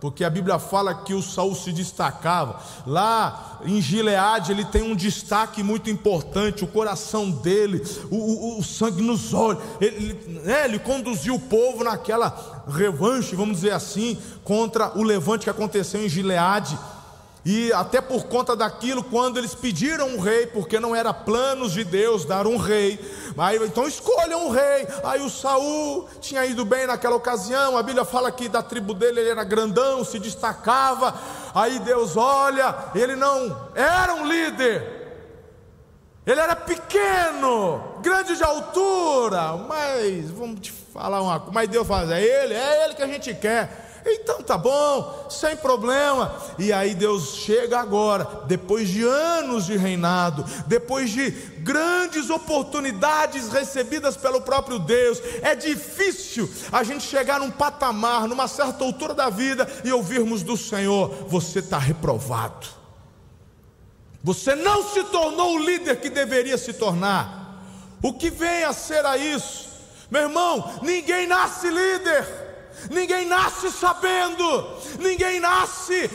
Porque 0.00 0.24
a 0.24 0.30
Bíblia 0.30 0.58
fala 0.58 0.94
que 0.94 1.14
o 1.14 1.22
Saul 1.22 1.54
se 1.54 1.72
destacava. 1.72 2.60
Lá 2.86 3.60
em 3.64 3.80
Gileade 3.80 4.52
ele 4.52 4.64
tem 4.64 4.82
um 4.82 4.94
destaque 4.94 5.62
muito 5.62 5.88
importante, 5.88 6.64
o 6.64 6.68
coração 6.68 7.30
dele, 7.30 7.82
o, 8.10 8.16
o, 8.16 8.58
o 8.58 8.64
sangue 8.64 9.02
nos 9.02 9.32
olhos. 9.32 9.62
Ele, 9.80 10.40
né, 10.44 10.66
ele 10.66 10.78
conduziu 10.78 11.34
o 11.34 11.40
povo 11.40 11.82
naquela 11.82 12.64
revanche, 12.68 13.34
vamos 13.34 13.56
dizer 13.56 13.72
assim, 13.72 14.18
contra 14.44 14.96
o 14.98 15.02
levante 15.02 15.44
que 15.44 15.50
aconteceu 15.50 16.04
em 16.04 16.08
Gileade. 16.08 16.78
E 17.48 17.72
até 17.72 18.00
por 18.00 18.24
conta 18.24 18.56
daquilo, 18.56 19.04
quando 19.04 19.36
eles 19.36 19.54
pediram 19.54 20.08
um 20.08 20.18
rei, 20.18 20.48
porque 20.48 20.80
não 20.80 20.96
era 20.96 21.14
planos 21.14 21.70
de 21.70 21.84
Deus 21.84 22.24
dar 22.24 22.44
um 22.44 22.56
rei, 22.56 22.98
aí, 23.38 23.56
então 23.64 23.86
escolham 23.86 24.48
um 24.48 24.50
rei. 24.50 24.88
Aí 25.04 25.22
o 25.22 25.30
Saul 25.30 26.08
tinha 26.20 26.44
ido 26.44 26.64
bem 26.64 26.88
naquela 26.88 27.14
ocasião, 27.14 27.78
a 27.78 27.84
Bíblia 27.84 28.04
fala 28.04 28.32
que 28.32 28.48
da 28.48 28.64
tribo 28.64 28.92
dele 28.92 29.20
ele 29.20 29.30
era 29.30 29.44
grandão, 29.44 30.04
se 30.04 30.18
destacava. 30.18 31.14
Aí 31.54 31.78
Deus 31.78 32.16
olha, 32.16 32.74
ele 32.96 33.14
não 33.14 33.56
era 33.76 34.12
um 34.16 34.26
líder, 34.26 35.06
ele 36.26 36.40
era 36.40 36.56
pequeno, 36.56 37.80
grande 38.02 38.34
de 38.34 38.42
altura, 38.42 39.52
mas 39.68 40.28
vamos 40.32 40.58
te 40.58 40.72
falar 40.72 41.22
uma 41.22 41.38
coisa, 41.38 41.52
mas 41.54 41.68
Deus 41.68 41.86
fala, 41.86 42.18
é 42.18 42.24
ele, 42.24 42.54
é 42.54 42.84
ele 42.84 42.94
que 42.94 43.02
a 43.04 43.06
gente 43.06 43.32
quer. 43.34 43.85
Então 44.08 44.40
tá 44.40 44.56
bom, 44.56 45.26
sem 45.28 45.56
problema. 45.56 46.32
E 46.58 46.72
aí 46.72 46.94
Deus 46.94 47.34
chega 47.34 47.80
agora, 47.80 48.44
depois 48.46 48.88
de 48.88 49.02
anos 49.02 49.66
de 49.66 49.76
reinado, 49.76 50.44
depois 50.66 51.10
de 51.10 51.30
grandes 51.58 52.30
oportunidades 52.30 53.48
recebidas 53.48 54.16
pelo 54.16 54.40
próprio 54.40 54.78
Deus. 54.78 55.20
É 55.42 55.56
difícil 55.56 56.48
a 56.70 56.84
gente 56.84 57.04
chegar 57.04 57.40
num 57.40 57.50
patamar, 57.50 58.28
numa 58.28 58.46
certa 58.46 58.84
altura 58.84 59.12
da 59.12 59.28
vida 59.28 59.68
e 59.84 59.92
ouvirmos 59.92 60.44
do 60.44 60.56
Senhor: 60.56 61.08
você 61.26 61.58
está 61.58 61.78
reprovado. 61.78 62.68
Você 64.22 64.54
não 64.54 64.88
se 64.88 65.02
tornou 65.04 65.54
o 65.54 65.58
líder 65.58 66.00
que 66.00 66.10
deveria 66.10 66.56
se 66.56 66.72
tornar. 66.72 67.64
O 68.02 68.12
que 68.12 68.30
vem 68.30 68.62
a 68.62 68.72
ser 68.72 69.04
a 69.04 69.16
isso? 69.16 69.68
Meu 70.10 70.22
irmão, 70.22 70.78
ninguém 70.82 71.26
nasce 71.26 71.68
líder. 71.68 72.45
Ninguém 72.90 73.26
nasce 73.26 73.70
sabendo, 73.70 74.68
ninguém 74.98 75.40
nasce 75.40 76.10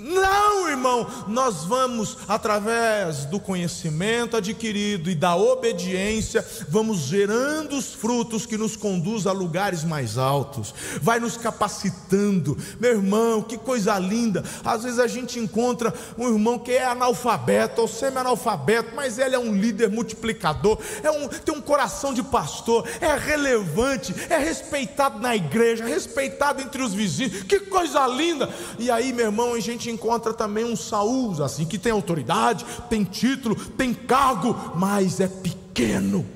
não, 0.00 0.68
irmão, 0.68 1.06
nós 1.28 1.64
vamos, 1.64 2.16
através 2.26 3.26
do 3.26 3.38
conhecimento 3.38 4.36
adquirido 4.36 5.10
e 5.10 5.14
da 5.14 5.36
obediência, 5.36 6.46
vamos 6.68 7.00
gerando 7.00 7.76
os 7.76 7.92
frutos 7.92 8.46
que 8.46 8.56
nos 8.56 8.76
conduz 8.76 9.26
a 9.26 9.32
lugares 9.32 9.84
mais 9.84 10.16
altos, 10.16 10.74
vai 11.02 11.20
nos 11.20 11.36
capacitando, 11.36 12.56
meu 12.80 12.92
irmão, 12.92 13.42
que 13.42 13.58
coisa 13.58 13.98
linda. 13.98 14.42
Às 14.64 14.84
vezes 14.84 14.98
a 14.98 15.06
gente 15.06 15.38
encontra 15.38 15.92
um 16.16 16.28
irmão 16.28 16.58
que 16.58 16.72
é 16.72 16.86
analfabeto 16.86 17.82
ou 17.82 17.88
semi-analfabeto, 17.88 18.94
mas 18.96 19.18
ele 19.18 19.34
é 19.34 19.38
um 19.38 19.54
líder 19.54 19.90
multiplicador, 19.90 20.78
é 21.02 21.10
um, 21.10 21.28
tem 21.28 21.54
um 21.54 21.60
coração 21.60 22.14
de 22.14 22.22
pastor, 22.22 22.88
é 23.02 23.14
relevante, 23.16 24.14
é 24.30 24.38
respeitado 24.38 25.20
na 25.20 25.36
igreja, 25.36 25.84
respeitado 25.84 26.62
entre 26.62 26.82
os 26.82 26.94
vizinhos, 26.94 27.42
que 27.42 27.60
coisa 27.60 28.06
linda. 28.06 28.48
E 28.78 28.90
aí, 28.90 29.12
meu 29.12 29.26
irmão, 29.26 29.52
a 29.52 29.60
gente 29.60 29.89
encontra 29.90 30.32
também 30.32 30.64
um 30.64 30.76
Saul, 30.76 31.42
assim, 31.42 31.64
que 31.64 31.78
tem 31.78 31.92
autoridade, 31.92 32.64
tem 32.88 33.04
título, 33.04 33.54
tem 33.54 33.92
cargo, 33.92 34.54
mas 34.74 35.20
é 35.20 35.28
pequeno. 35.28 36.26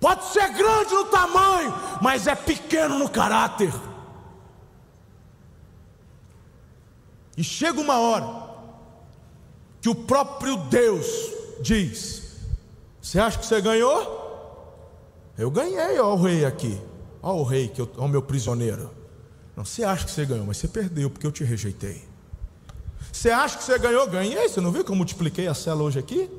Pode 0.00 0.24
ser 0.26 0.48
grande 0.52 0.94
no 0.94 1.04
tamanho, 1.06 1.74
mas 2.00 2.26
é 2.26 2.34
pequeno 2.34 2.98
no 2.98 3.08
caráter. 3.08 3.72
E 7.36 7.44
chega 7.44 7.80
uma 7.80 7.98
hora 7.98 8.48
que 9.80 9.88
o 9.88 9.94
próprio 9.94 10.56
Deus 10.56 11.06
diz: 11.60 12.36
Você 13.00 13.18
acha 13.18 13.38
que 13.38 13.46
você 13.46 13.60
ganhou? 13.60 14.18
Eu 15.36 15.50
ganhei, 15.50 15.98
ó 16.00 16.14
o 16.14 16.22
rei 16.22 16.44
aqui. 16.44 16.80
Ó 17.22 17.34
o 17.34 17.44
rei, 17.44 17.68
que 17.68 17.80
eu, 17.80 17.88
ó 17.96 18.04
o 18.04 18.08
meu 18.08 18.22
prisioneiro. 18.22 18.97
Não, 19.58 19.64
você 19.64 19.82
acha 19.82 20.04
que 20.04 20.12
você 20.12 20.24
ganhou, 20.24 20.46
mas 20.46 20.58
você 20.58 20.68
perdeu 20.68 21.10
porque 21.10 21.26
eu 21.26 21.32
te 21.32 21.42
rejeitei. 21.42 22.04
Você 23.12 23.28
acha 23.28 23.58
que 23.58 23.64
você 23.64 23.76
ganhou? 23.76 24.06
Ganhei. 24.06 24.48
Você 24.48 24.60
não 24.60 24.70
viu 24.70 24.84
que 24.84 24.92
eu 24.92 24.94
multipliquei 24.94 25.48
a 25.48 25.54
cela 25.54 25.82
hoje 25.82 25.98
aqui? 25.98 26.30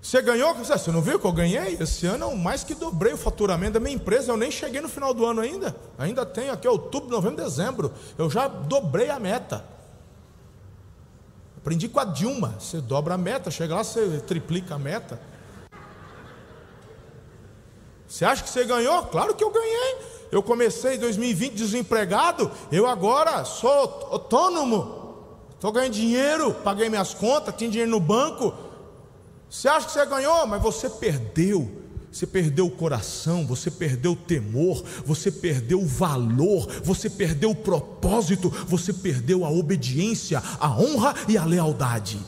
Você 0.00 0.22
ganhou? 0.22 0.54
Você 0.54 0.92
não 0.92 1.02
viu 1.02 1.18
que 1.18 1.26
eu 1.26 1.32
ganhei? 1.32 1.76
Esse 1.80 2.06
ano 2.06 2.26
eu 2.26 2.36
mais 2.36 2.62
que 2.62 2.76
dobrei 2.76 3.12
o 3.12 3.16
faturamento 3.16 3.72
da 3.72 3.80
minha 3.80 3.96
empresa. 3.96 4.30
Eu 4.30 4.36
nem 4.36 4.52
cheguei 4.52 4.80
no 4.80 4.88
final 4.88 5.12
do 5.12 5.26
ano 5.26 5.40
ainda. 5.40 5.74
Ainda 5.98 6.24
tenho 6.24 6.52
aqui 6.52 6.68
outubro, 6.68 7.10
novembro, 7.10 7.42
dezembro. 7.42 7.92
Eu 8.16 8.30
já 8.30 8.46
dobrei 8.46 9.10
a 9.10 9.18
meta. 9.18 9.64
Aprendi 11.56 11.88
com 11.88 11.98
a 11.98 12.04
Dilma. 12.04 12.54
Você 12.60 12.80
dobra 12.80 13.14
a 13.14 13.18
meta, 13.18 13.50
chega 13.50 13.74
lá, 13.74 13.82
você 13.82 14.20
triplica 14.20 14.76
a 14.76 14.78
meta. 14.78 15.20
Você 18.06 18.24
acha 18.24 18.44
que 18.44 18.48
você 18.48 18.64
ganhou? 18.64 19.06
Claro 19.06 19.34
que 19.34 19.42
eu 19.42 19.50
ganhei. 19.50 20.17
Eu 20.30 20.42
comecei 20.42 20.96
em 20.96 20.98
2020 20.98 21.54
desempregado, 21.54 22.50
eu 22.70 22.86
agora 22.86 23.44
sou 23.44 23.70
autônomo, 24.10 25.14
estou 25.54 25.72
ganhando 25.72 25.94
dinheiro, 25.94 26.52
paguei 26.52 26.88
minhas 26.88 27.14
contas, 27.14 27.54
tinha 27.56 27.70
dinheiro 27.70 27.90
no 27.90 28.00
banco. 28.00 28.52
Você 29.48 29.68
acha 29.68 29.86
que 29.86 29.92
você 29.92 30.04
ganhou, 30.04 30.46
mas 30.46 30.62
você 30.62 30.90
perdeu. 30.90 31.86
Você 32.10 32.26
perdeu 32.26 32.66
o 32.66 32.70
coração, 32.70 33.46
você 33.46 33.70
perdeu 33.70 34.12
o 34.12 34.16
temor, 34.16 34.82
você 35.04 35.30
perdeu 35.30 35.80
o 35.80 35.86
valor, 35.86 36.66
você 36.82 37.08
perdeu 37.08 37.50
o 37.50 37.54
propósito, 37.54 38.48
você 38.66 38.92
perdeu 38.92 39.44
a 39.44 39.50
obediência, 39.50 40.42
a 40.58 40.70
honra 40.70 41.14
e 41.28 41.36
a 41.36 41.44
lealdade. 41.44 42.18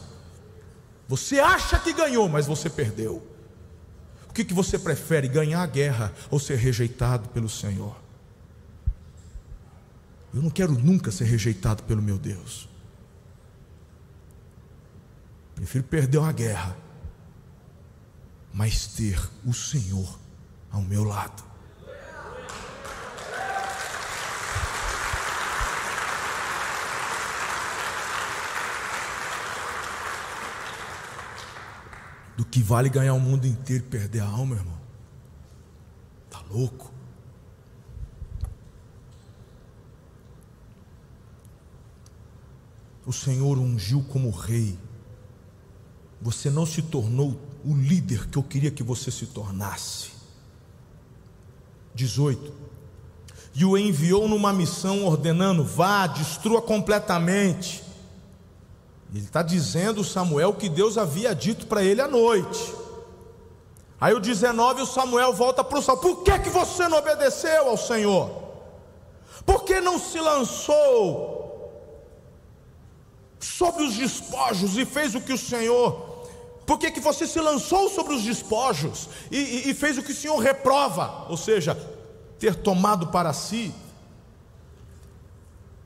Você 1.08 1.40
acha 1.40 1.78
que 1.78 1.92
ganhou, 1.92 2.28
mas 2.28 2.46
você 2.46 2.68
perdeu. 2.68 3.22
O 4.30 4.32
que, 4.32 4.44
que 4.44 4.54
você 4.54 4.78
prefere, 4.78 5.26
ganhar 5.26 5.60
a 5.60 5.66
guerra 5.66 6.14
ou 6.30 6.38
ser 6.38 6.56
rejeitado 6.56 7.28
pelo 7.30 7.48
Senhor? 7.48 8.00
Eu 10.32 10.40
não 10.40 10.48
quero 10.48 10.72
nunca 10.72 11.10
ser 11.10 11.24
rejeitado 11.24 11.82
pelo 11.82 12.00
meu 12.00 12.16
Deus. 12.16 12.68
Prefiro 15.56 15.82
perder 15.82 16.18
uma 16.18 16.30
guerra, 16.30 16.76
mas 18.54 18.86
ter 18.86 19.20
o 19.44 19.52
Senhor 19.52 20.16
ao 20.70 20.80
meu 20.80 21.02
lado. 21.02 21.49
Do 32.40 32.46
que 32.46 32.62
vale 32.62 32.88
ganhar 32.88 33.12
o 33.12 33.20
mundo 33.20 33.46
inteiro 33.46 33.84
e 33.84 33.86
perder 33.86 34.20
a 34.20 34.26
alma, 34.26 34.56
irmão? 34.56 34.78
Tá 36.30 36.40
louco? 36.50 36.90
O 43.04 43.12
Senhor 43.12 43.58
ungiu 43.58 44.02
como 44.04 44.30
rei. 44.30 44.78
Você 46.22 46.48
não 46.48 46.64
se 46.64 46.80
tornou 46.80 47.38
o 47.62 47.76
líder 47.76 48.26
que 48.30 48.38
eu 48.38 48.42
queria 48.42 48.70
que 48.70 48.82
você 48.82 49.10
se 49.10 49.26
tornasse. 49.26 50.12
18. 51.94 52.54
E 53.54 53.66
o 53.66 53.76
enviou 53.76 54.26
numa 54.26 54.50
missão 54.50 55.04
ordenando: 55.04 55.62
vá, 55.62 56.06
destrua 56.06 56.62
completamente. 56.62 57.84
Ele 59.12 59.24
está 59.24 59.42
dizendo, 59.42 60.04
Samuel, 60.04 60.54
que 60.54 60.68
Deus 60.68 60.96
havia 60.96 61.34
dito 61.34 61.66
para 61.66 61.82
ele 61.82 62.00
à 62.00 62.08
noite. 62.08 62.74
Aí 64.00 64.14
o 64.14 64.20
19, 64.20 64.82
o 64.82 64.86
Samuel 64.86 65.32
volta 65.32 65.62
para 65.62 65.78
o 65.78 65.82
Saul: 65.82 65.98
Por 65.98 66.22
que, 66.22 66.38
que 66.38 66.50
você 66.50 66.88
não 66.88 66.98
obedeceu 66.98 67.68
ao 67.68 67.76
Senhor? 67.76 68.30
Por 69.44 69.64
que 69.64 69.80
não 69.80 69.98
se 69.98 70.20
lançou 70.20 71.38
sobre 73.38 73.82
os 73.82 73.96
despojos 73.96 74.76
e 74.76 74.84
fez 74.84 75.14
o 75.14 75.20
que 75.20 75.32
o 75.32 75.38
Senhor 75.38 76.10
por 76.70 76.78
que, 76.78 76.92
que 76.92 77.00
você 77.00 77.26
se 77.26 77.40
lançou 77.40 77.90
sobre 77.90 78.14
os 78.14 78.22
despojos 78.22 79.08
e, 79.28 79.36
e, 79.36 79.70
e 79.70 79.74
fez 79.74 79.98
o 79.98 80.04
que 80.04 80.12
o 80.12 80.14
Senhor 80.14 80.38
reprova? 80.38 81.26
Ou 81.28 81.36
seja, 81.36 81.76
ter 82.38 82.54
tomado 82.54 83.08
para 83.08 83.32
si 83.32 83.74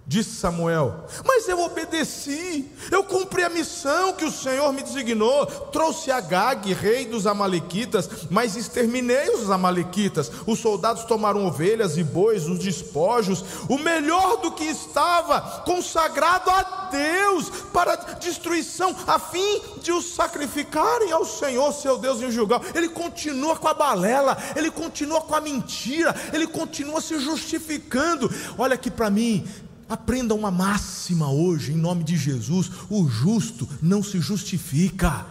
Disse 0.07 0.37
Samuel: 0.37 1.07
Mas 1.25 1.49
eu 1.49 1.63
obedeci, 1.63 2.71
eu 2.91 3.03
cumpri 3.05 3.43
a 3.43 3.49
missão 3.49 4.13
que 4.13 4.27
o 4.27 4.31
Senhor 4.31 4.71
me 4.71 4.83
designou. 4.83 5.47
Trouxe 5.47 6.11
Agag, 6.11 6.71
rei 6.75 7.07
dos 7.07 7.27
Amalequitas, 7.27 8.11
mas 8.31 8.55
exterminei 8.55 9.31
os 9.31 9.51
Amalequitas. 9.51 10.31
Os 10.47 10.59
soldados 10.59 11.05
tomaram 11.05 11.47
ovelhas 11.47 11.97
e 11.97 12.05
bois, 12.05 12.47
os 12.47 12.59
despojos, 12.59 13.43
o 13.67 13.79
melhor 13.79 14.43
do 14.43 14.53
que 14.53 14.65
estava 14.65 15.41
consagrado 15.65 16.51
a 16.51 16.91
Deus 16.93 17.49
para 17.73 17.97
destruição, 18.21 18.95
a 19.07 19.19
fim 19.19 19.63
de 19.81 19.91
os 19.91 20.15
sacrificarem 20.15 21.13
ao 21.13 21.25
Senhor, 21.25 21.73
seu 21.73 21.97
Deus, 21.97 22.21
em 22.21 22.31
julgar. 22.31 22.61
Ele 22.75 22.91
continua 22.91 23.57
com 23.57 23.69
a 23.69 23.75
balela, 23.75 24.37
ele 24.55 24.71
continua 24.71 25.23
com 25.23 25.35
a 25.35 25.41
mentira, 25.41 26.15
ele 26.31 26.47
continua 26.47 27.01
se 27.01 27.19
justificando. 27.19 28.31
Olha 28.59 28.75
aqui 28.75 28.91
para 28.91 29.09
mim, 29.09 29.49
Aprenda 29.95 30.35
uma 30.35 30.51
máxima 30.51 31.31
hoje, 31.31 31.73
em 31.73 31.77
nome 31.77 32.03
de 32.03 32.17
Jesus: 32.17 32.69
o 32.91 33.07
justo 33.07 33.69
não 33.81 34.03
se 34.03 34.19
justifica. 34.19 35.25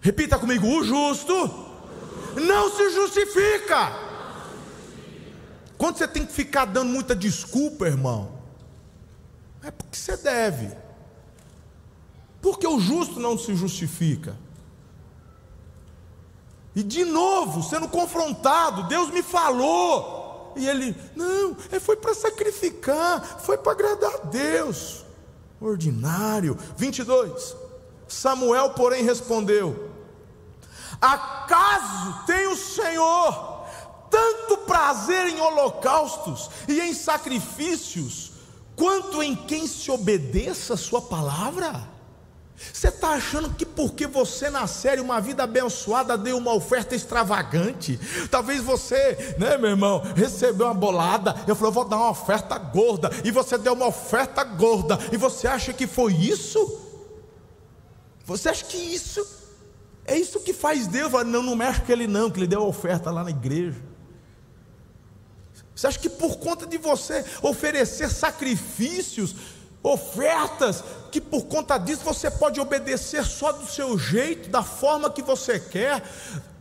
Repita 0.00 0.36
comigo: 0.36 0.66
o 0.66 0.82
justo 0.82 1.32
não 2.34 2.76
se 2.76 2.90
justifica. 2.90 3.92
Quando 5.78 5.96
você 5.96 6.08
tem 6.08 6.26
que 6.26 6.32
ficar 6.32 6.64
dando 6.64 6.90
muita 6.90 7.14
desculpa, 7.14 7.86
irmão, 7.86 8.32
é 9.62 9.70
porque 9.70 9.96
você 9.96 10.16
deve. 10.16 10.76
Porque 12.42 12.66
o 12.66 12.80
justo 12.80 13.20
não 13.20 13.38
se 13.38 13.54
justifica. 13.54 14.36
E 16.74 16.82
de 16.82 17.04
novo, 17.04 17.62
sendo 17.62 17.86
confrontado, 17.86 18.88
Deus 18.88 19.08
me 19.10 19.22
falou. 19.22 20.23
E 20.56 20.68
ele, 20.68 20.96
não, 21.14 21.56
é, 21.70 21.80
foi 21.80 21.96
para 21.96 22.14
sacrificar, 22.14 23.40
foi 23.40 23.58
para 23.58 23.72
agradar 23.72 24.14
a 24.14 24.26
Deus. 24.26 25.04
Ordinário. 25.60 26.58
22. 26.76 27.56
Samuel, 28.06 28.70
porém, 28.70 29.04
respondeu: 29.04 29.90
Acaso 31.00 32.24
tem 32.26 32.46
o 32.46 32.56
Senhor 32.56 33.54
tanto 34.10 34.58
prazer 34.58 35.26
em 35.26 35.40
holocaustos 35.40 36.48
e 36.68 36.80
em 36.80 36.94
sacrifícios, 36.94 38.32
quanto 38.76 39.22
em 39.22 39.34
quem 39.34 39.66
se 39.66 39.90
obedeça 39.90 40.74
a 40.74 40.76
Sua 40.76 41.02
palavra? 41.02 41.93
Você 42.56 42.88
está 42.88 43.10
achando 43.10 43.52
que 43.54 43.66
porque 43.66 44.06
você 44.06 44.48
nascer 44.48 45.00
uma 45.00 45.20
vida 45.20 45.42
abençoada 45.42 46.16
deu 46.16 46.38
uma 46.38 46.54
oferta 46.54 46.94
extravagante? 46.94 47.98
Talvez 48.30 48.62
você, 48.62 49.34
né, 49.38 49.58
meu 49.58 49.70
irmão, 49.70 50.00
recebeu 50.14 50.66
uma 50.66 50.74
bolada. 50.74 51.34
Eu 51.46 51.54
falei, 51.54 51.70
eu 51.70 51.74
vou 51.74 51.84
dar 51.84 51.96
uma 51.96 52.10
oferta 52.10 52.56
gorda. 52.56 53.10
E 53.24 53.30
você 53.30 53.58
deu 53.58 53.72
uma 53.72 53.86
oferta 53.86 54.44
gorda. 54.44 54.98
E 55.12 55.16
você 55.16 55.48
acha 55.48 55.72
que 55.72 55.86
foi 55.86 56.14
isso? 56.14 56.80
Você 58.24 58.48
acha 58.48 58.64
que 58.64 58.76
isso 58.76 59.26
é 60.06 60.16
isso 60.18 60.40
que 60.40 60.52
faz 60.52 60.86
Deus? 60.86 61.12
Não, 61.24 61.42
não 61.42 61.56
mexe 61.56 61.80
com 61.80 61.92
ele, 61.92 62.06
não, 62.06 62.30
que 62.30 62.38
ele 62.38 62.46
deu 62.46 62.60
a 62.60 62.66
oferta 62.66 63.10
lá 63.10 63.24
na 63.24 63.30
igreja. 63.30 63.82
Você 65.74 65.86
acha 65.86 65.98
que 65.98 66.10
por 66.10 66.36
conta 66.36 66.66
de 66.66 66.78
você 66.78 67.24
oferecer 67.42 68.08
sacrifícios, 68.10 69.34
ofertas 69.84 70.82
que 71.12 71.20
por 71.20 71.44
conta 71.44 71.76
disso 71.76 72.02
você 72.02 72.30
pode 72.30 72.58
obedecer 72.58 73.22
só 73.24 73.52
do 73.52 73.66
seu 73.66 73.98
jeito, 73.98 74.48
da 74.48 74.62
forma 74.62 75.10
que 75.10 75.22
você 75.22 75.60
quer, 75.60 76.02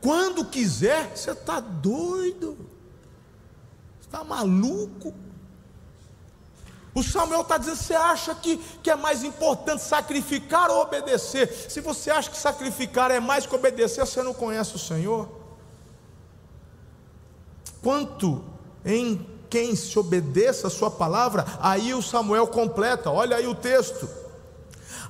quando 0.02 0.46
quiser. 0.46 1.16
Você 1.16 1.32
está 1.32 1.62
doido, 1.62 2.70
está 4.02 4.24
maluco. 4.24 5.14
O 6.94 7.02
Samuel 7.02 7.42
está 7.42 7.58
dizendo: 7.58 7.78
você 7.78 7.96
acha 7.96 8.36
que, 8.36 8.58
que 8.84 8.92
é 8.92 8.96
mais 8.96 9.24
importante 9.24 9.82
sacrificar 9.82 10.70
ou 10.70 10.82
obedecer? 10.82 11.48
Se 11.70 11.80
você 11.80 12.12
acha 12.12 12.30
que 12.30 12.38
sacrificar 12.38 13.10
é 13.10 13.22
mais 13.22 13.48
que 13.48 13.56
obedecer, 13.56 14.06
você 14.06 14.22
não 14.22 14.34
conhece 14.34 14.76
o 14.76 14.80
Senhor. 14.80 15.30
Quanto 17.82 18.44
em 18.86 19.33
quem 19.54 19.76
se 19.76 20.00
obedeça 20.00 20.66
a 20.66 20.72
sua 20.72 20.90
palavra, 20.90 21.46
aí 21.60 21.94
o 21.94 22.02
Samuel 22.02 22.48
completa, 22.48 23.12
olha 23.12 23.38
aí 23.38 23.46
o 23.46 23.54
texto. 23.54 24.10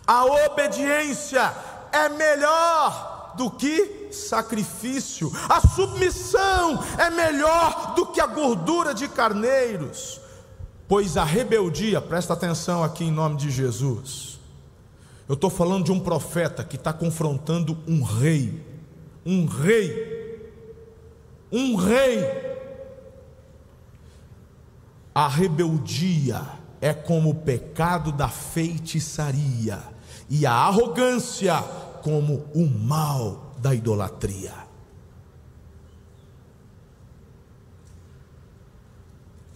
A 0.05 0.25
obediência 0.25 1.55
é 1.93 2.09
melhor 2.09 3.35
do 3.37 3.49
que 3.49 4.09
sacrifício, 4.11 5.31
a 5.47 5.61
submissão 5.61 6.77
é 6.97 7.09
melhor 7.09 7.93
do 7.95 8.07
que 8.07 8.19
a 8.19 8.27
gordura 8.27 8.93
de 8.93 9.07
carneiros, 9.07 10.19
pois 10.89 11.15
a 11.15 11.23
rebeldia, 11.23 12.01
presta 12.01 12.33
atenção 12.33 12.83
aqui 12.83 13.05
em 13.05 13.11
nome 13.11 13.37
de 13.37 13.49
Jesus. 13.49 14.41
Eu 15.25 15.35
estou 15.35 15.49
falando 15.49 15.85
de 15.85 15.91
um 15.93 16.01
profeta 16.01 16.65
que 16.65 16.75
está 16.75 16.91
confrontando 16.91 17.77
um 17.87 18.03
rei, 18.03 18.61
um 19.25 19.45
rei, 19.45 20.51
um 21.49 21.77
rei 21.77 22.52
a 25.13 25.27
rebeldia 25.27 26.41
é 26.81 26.93
como 26.93 27.29
o 27.29 27.35
pecado 27.35 28.11
da 28.11 28.27
feitiçaria, 28.27 29.79
e 30.29 30.45
a 30.45 30.53
arrogância 30.53 31.61
como 32.01 32.45
o 32.53 32.67
mal 32.67 33.55
da 33.59 33.73
idolatria. 33.73 34.53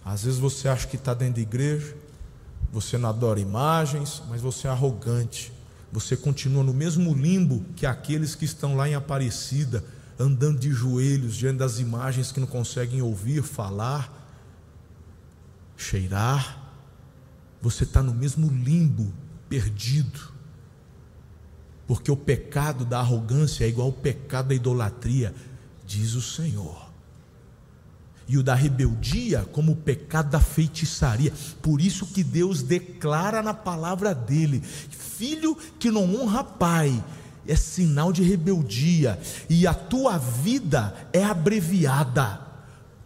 Às 0.04 0.24
vezes 0.24 0.38
você 0.38 0.68
acha 0.68 0.86
que 0.86 0.96
está 0.96 1.12
dentro 1.12 1.34
da 1.34 1.40
igreja, 1.42 1.94
você 2.72 2.96
não 2.96 3.10
adora 3.10 3.40
imagens, 3.40 4.22
mas 4.28 4.40
você 4.40 4.66
é 4.66 4.70
arrogante. 4.70 5.52
Você 5.92 6.16
continua 6.16 6.62
no 6.62 6.72
mesmo 6.72 7.14
limbo 7.14 7.62
que 7.76 7.84
aqueles 7.84 8.34
que 8.34 8.46
estão 8.46 8.74
lá 8.74 8.88
em 8.88 8.94
Aparecida, 8.94 9.84
andando 10.18 10.58
de 10.58 10.70
joelhos 10.70 11.36
diante 11.36 11.58
das 11.58 11.78
imagens 11.78 12.32
que 12.32 12.40
não 12.40 12.46
conseguem 12.46 13.02
ouvir, 13.02 13.42
falar 13.42 14.17
cheirar, 15.78 16.58
você 17.62 17.84
está 17.84 18.02
no 18.02 18.12
mesmo 18.12 18.48
limbo, 18.48 19.14
perdido. 19.48 20.36
Porque 21.86 22.10
o 22.10 22.16
pecado 22.16 22.84
da 22.84 22.98
arrogância 22.98 23.64
é 23.64 23.68
igual 23.68 23.86
ao 23.86 23.92
pecado 23.92 24.48
da 24.48 24.54
idolatria, 24.54 25.34
diz 25.86 26.14
o 26.14 26.20
Senhor. 26.20 26.86
E 28.26 28.36
o 28.36 28.42
da 28.42 28.54
rebeldia, 28.54 29.48
como 29.52 29.72
o 29.72 29.76
pecado 29.76 30.30
da 30.30 30.40
feitiçaria. 30.40 31.32
Por 31.62 31.80
isso 31.80 32.06
que 32.08 32.22
Deus 32.22 32.62
declara 32.62 33.42
na 33.42 33.54
palavra 33.54 34.14
dele: 34.14 34.60
filho 34.60 35.56
que 35.78 35.90
não 35.90 36.14
honra 36.14 36.44
pai, 36.44 37.02
é 37.46 37.56
sinal 37.56 38.12
de 38.12 38.22
rebeldia, 38.22 39.18
e 39.48 39.66
a 39.66 39.72
tua 39.72 40.18
vida 40.18 40.94
é 41.10 41.24
abreviada. 41.24 42.47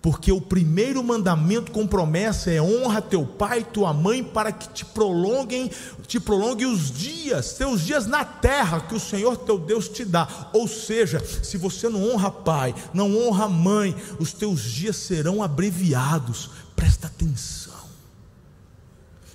Porque 0.02 0.32
o 0.32 0.40
primeiro 0.40 1.02
mandamento 1.02 1.70
com 1.70 1.86
promessa 1.86 2.50
é 2.50 2.60
honra 2.60 3.00
teu 3.00 3.24
pai 3.24 3.60
e 3.60 3.64
tua 3.64 3.94
mãe 3.94 4.24
para 4.24 4.50
que 4.50 4.68
te 4.68 4.84
prolonguem, 4.84 5.70
te 6.08 6.18
prolongue 6.18 6.66
os 6.66 6.90
dias, 6.90 7.52
teus 7.52 7.82
dias 7.82 8.04
na 8.04 8.24
terra 8.24 8.80
que 8.80 8.96
o 8.96 9.00
Senhor 9.00 9.36
teu 9.36 9.56
Deus 9.56 9.88
te 9.88 10.04
dá. 10.04 10.50
Ou 10.52 10.66
seja, 10.66 11.24
se 11.42 11.56
você 11.56 11.88
não 11.88 12.12
honra 12.12 12.32
pai, 12.32 12.74
não 12.92 13.16
honra 13.16 13.48
mãe, 13.48 13.94
os 14.18 14.32
teus 14.32 14.60
dias 14.62 14.96
serão 14.96 15.40
abreviados. 15.40 16.50
Presta 16.74 17.06
atenção. 17.06 17.72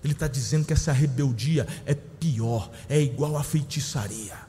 Ele 0.03 0.11
está 0.11 0.27
dizendo 0.27 0.65
que 0.65 0.73
essa 0.73 0.91
rebeldia 0.91 1.65
é 1.85 1.95
pior, 1.95 2.69
é 2.89 2.99
igual 2.99 3.37
à 3.37 3.43
feitiçaria. 3.43 4.46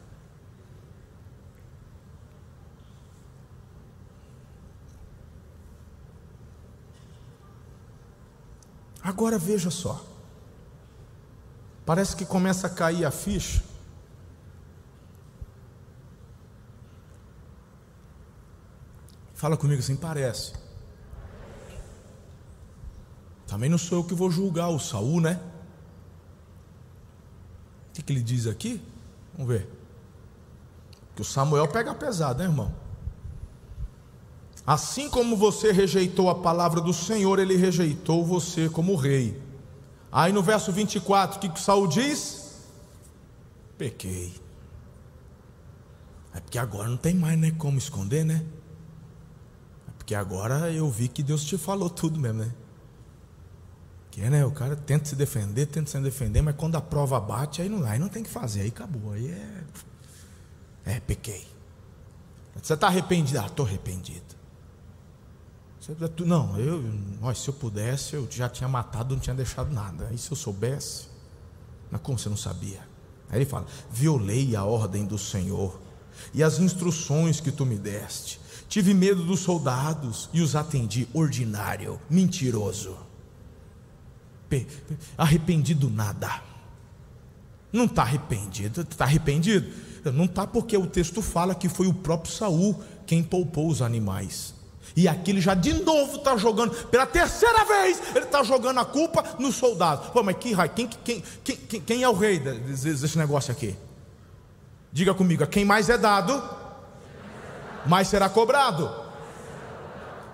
Agora 9.08 9.38
veja 9.38 9.70
só. 9.70 10.04
Parece 11.86 12.14
que 12.14 12.26
começa 12.26 12.66
a 12.66 12.70
cair 12.70 13.06
a 13.06 13.10
ficha. 13.10 13.64
Fala 19.32 19.56
comigo 19.56 19.80
assim, 19.80 19.96
parece. 19.96 20.52
Também 23.46 23.70
não 23.70 23.78
sou 23.78 24.00
eu 24.00 24.04
que 24.04 24.12
vou 24.12 24.30
julgar 24.30 24.68
o 24.68 24.78
Saul, 24.78 25.22
né? 25.22 25.40
O 27.88 27.92
que, 27.94 28.02
que 28.02 28.12
ele 28.12 28.22
diz 28.22 28.46
aqui? 28.46 28.86
Vamos 29.32 29.50
ver. 29.50 29.66
Que 31.16 31.22
o 31.22 31.24
Samuel 31.24 31.66
pega 31.68 31.94
pesado, 31.94 32.40
né, 32.40 32.44
irmão? 32.44 32.74
Assim 34.68 35.08
como 35.08 35.34
você 35.34 35.72
rejeitou 35.72 36.28
a 36.28 36.34
palavra 36.34 36.78
do 36.78 36.92
Senhor, 36.92 37.38
ele 37.38 37.56
rejeitou 37.56 38.22
você 38.22 38.68
como 38.68 38.96
rei. 38.96 39.40
Aí 40.12 40.30
no 40.30 40.42
verso 40.42 40.70
24, 40.70 41.38
o 41.38 41.40
que, 41.40 41.48
que 41.48 41.58
Saul 41.58 41.86
diz? 41.86 42.66
Pequei. 43.78 44.34
É 46.34 46.40
porque 46.40 46.58
agora 46.58 46.86
não 46.86 46.98
tem 46.98 47.14
mais 47.14 47.38
né, 47.38 47.50
como 47.52 47.78
esconder, 47.78 48.26
né? 48.26 48.44
É 49.88 49.90
porque 49.96 50.14
agora 50.14 50.70
eu 50.70 50.90
vi 50.90 51.08
que 51.08 51.22
Deus 51.22 51.44
te 51.44 51.56
falou 51.56 51.88
tudo 51.88 52.20
mesmo, 52.20 52.40
né? 52.40 52.52
Que 54.10 54.20
é, 54.20 54.28
né? 54.28 54.44
O 54.44 54.52
cara 54.52 54.76
tenta 54.76 55.06
se 55.06 55.16
defender, 55.16 55.64
tenta 55.64 55.90
se 55.90 55.98
defender, 55.98 56.42
mas 56.42 56.54
quando 56.56 56.76
a 56.76 56.80
prova 56.82 57.18
bate, 57.18 57.62
aí 57.62 57.70
não, 57.70 57.86
aí 57.86 57.98
não 57.98 58.10
tem 58.10 58.22
que 58.22 58.28
fazer, 58.28 58.60
aí 58.60 58.68
acabou. 58.68 59.14
Aí 59.14 59.30
é. 59.30 59.64
É, 60.84 61.00
pequei. 61.00 61.48
Você 62.62 62.74
está 62.74 62.88
arrependido? 62.88 63.40
Ah, 63.40 63.46
estou 63.46 63.64
arrependido. 63.64 64.37
Não, 66.26 66.58
eu, 66.58 66.84
se 67.34 67.48
eu 67.48 67.54
pudesse, 67.54 68.14
eu 68.14 68.28
já 68.30 68.48
tinha 68.48 68.68
matado, 68.68 69.14
não 69.14 69.20
tinha 69.20 69.34
deixado 69.34 69.72
nada. 69.72 70.08
Aí 70.10 70.18
se 70.18 70.30
eu 70.30 70.36
soubesse, 70.36 71.06
mas 71.90 72.00
como 72.00 72.18
você 72.18 72.28
não 72.28 72.36
sabia? 72.36 72.80
Aí 73.30 73.38
ele 73.38 73.46
fala: 73.46 73.66
violei 73.90 74.56
a 74.56 74.64
ordem 74.64 75.04
do 75.06 75.16
Senhor 75.16 75.80
e 76.34 76.42
as 76.42 76.58
instruções 76.58 77.40
que 77.40 77.52
tu 77.52 77.64
me 77.64 77.76
deste. 77.76 78.40
Tive 78.68 78.92
medo 78.92 79.24
dos 79.24 79.40
soldados 79.40 80.28
e 80.32 80.42
os 80.42 80.54
atendi. 80.54 81.08
Ordinário, 81.14 81.98
mentiroso, 82.10 82.96
arrependido 85.16 85.88
nada. 85.88 86.42
Não 87.72 87.84
está 87.84 88.02
arrependido, 88.02 88.82
está 88.82 89.04
arrependido? 89.04 89.70
Não 90.12 90.24
está 90.24 90.46
porque 90.46 90.76
o 90.76 90.86
texto 90.86 91.20
fala 91.20 91.54
que 91.54 91.68
foi 91.68 91.86
o 91.86 91.94
próprio 91.94 92.32
Saul 92.32 92.82
quem 93.06 93.22
poupou 93.22 93.68
os 93.68 93.82
animais. 93.82 94.54
E 94.96 95.06
aqui 95.06 95.30
ele 95.30 95.40
já 95.40 95.54
de 95.54 95.74
novo 95.82 96.16
está 96.16 96.36
jogando, 96.36 96.72
pela 96.86 97.06
terceira 97.06 97.64
vez, 97.64 98.00
ele 98.14 98.24
está 98.24 98.42
jogando 98.42 98.80
a 98.80 98.84
culpa 98.84 99.24
nos 99.38 99.56
soldados. 99.56 100.08
Pô, 100.08 100.22
mas 100.22 100.36
que 100.36 100.52
raio, 100.52 100.70
quem, 100.70 100.86
quem, 100.86 101.22
quem, 101.44 101.80
quem 101.80 102.02
é 102.02 102.08
o 102.08 102.12
rei 102.12 102.38
desse 102.38 103.18
negócio 103.18 103.52
aqui? 103.52 103.76
Diga 104.92 105.14
comigo, 105.14 105.46
quem 105.46 105.64
mais 105.64 105.88
é 105.88 105.98
dado, 105.98 106.42
mais 107.86 108.08
será 108.08 108.28
cobrado. 108.28 108.90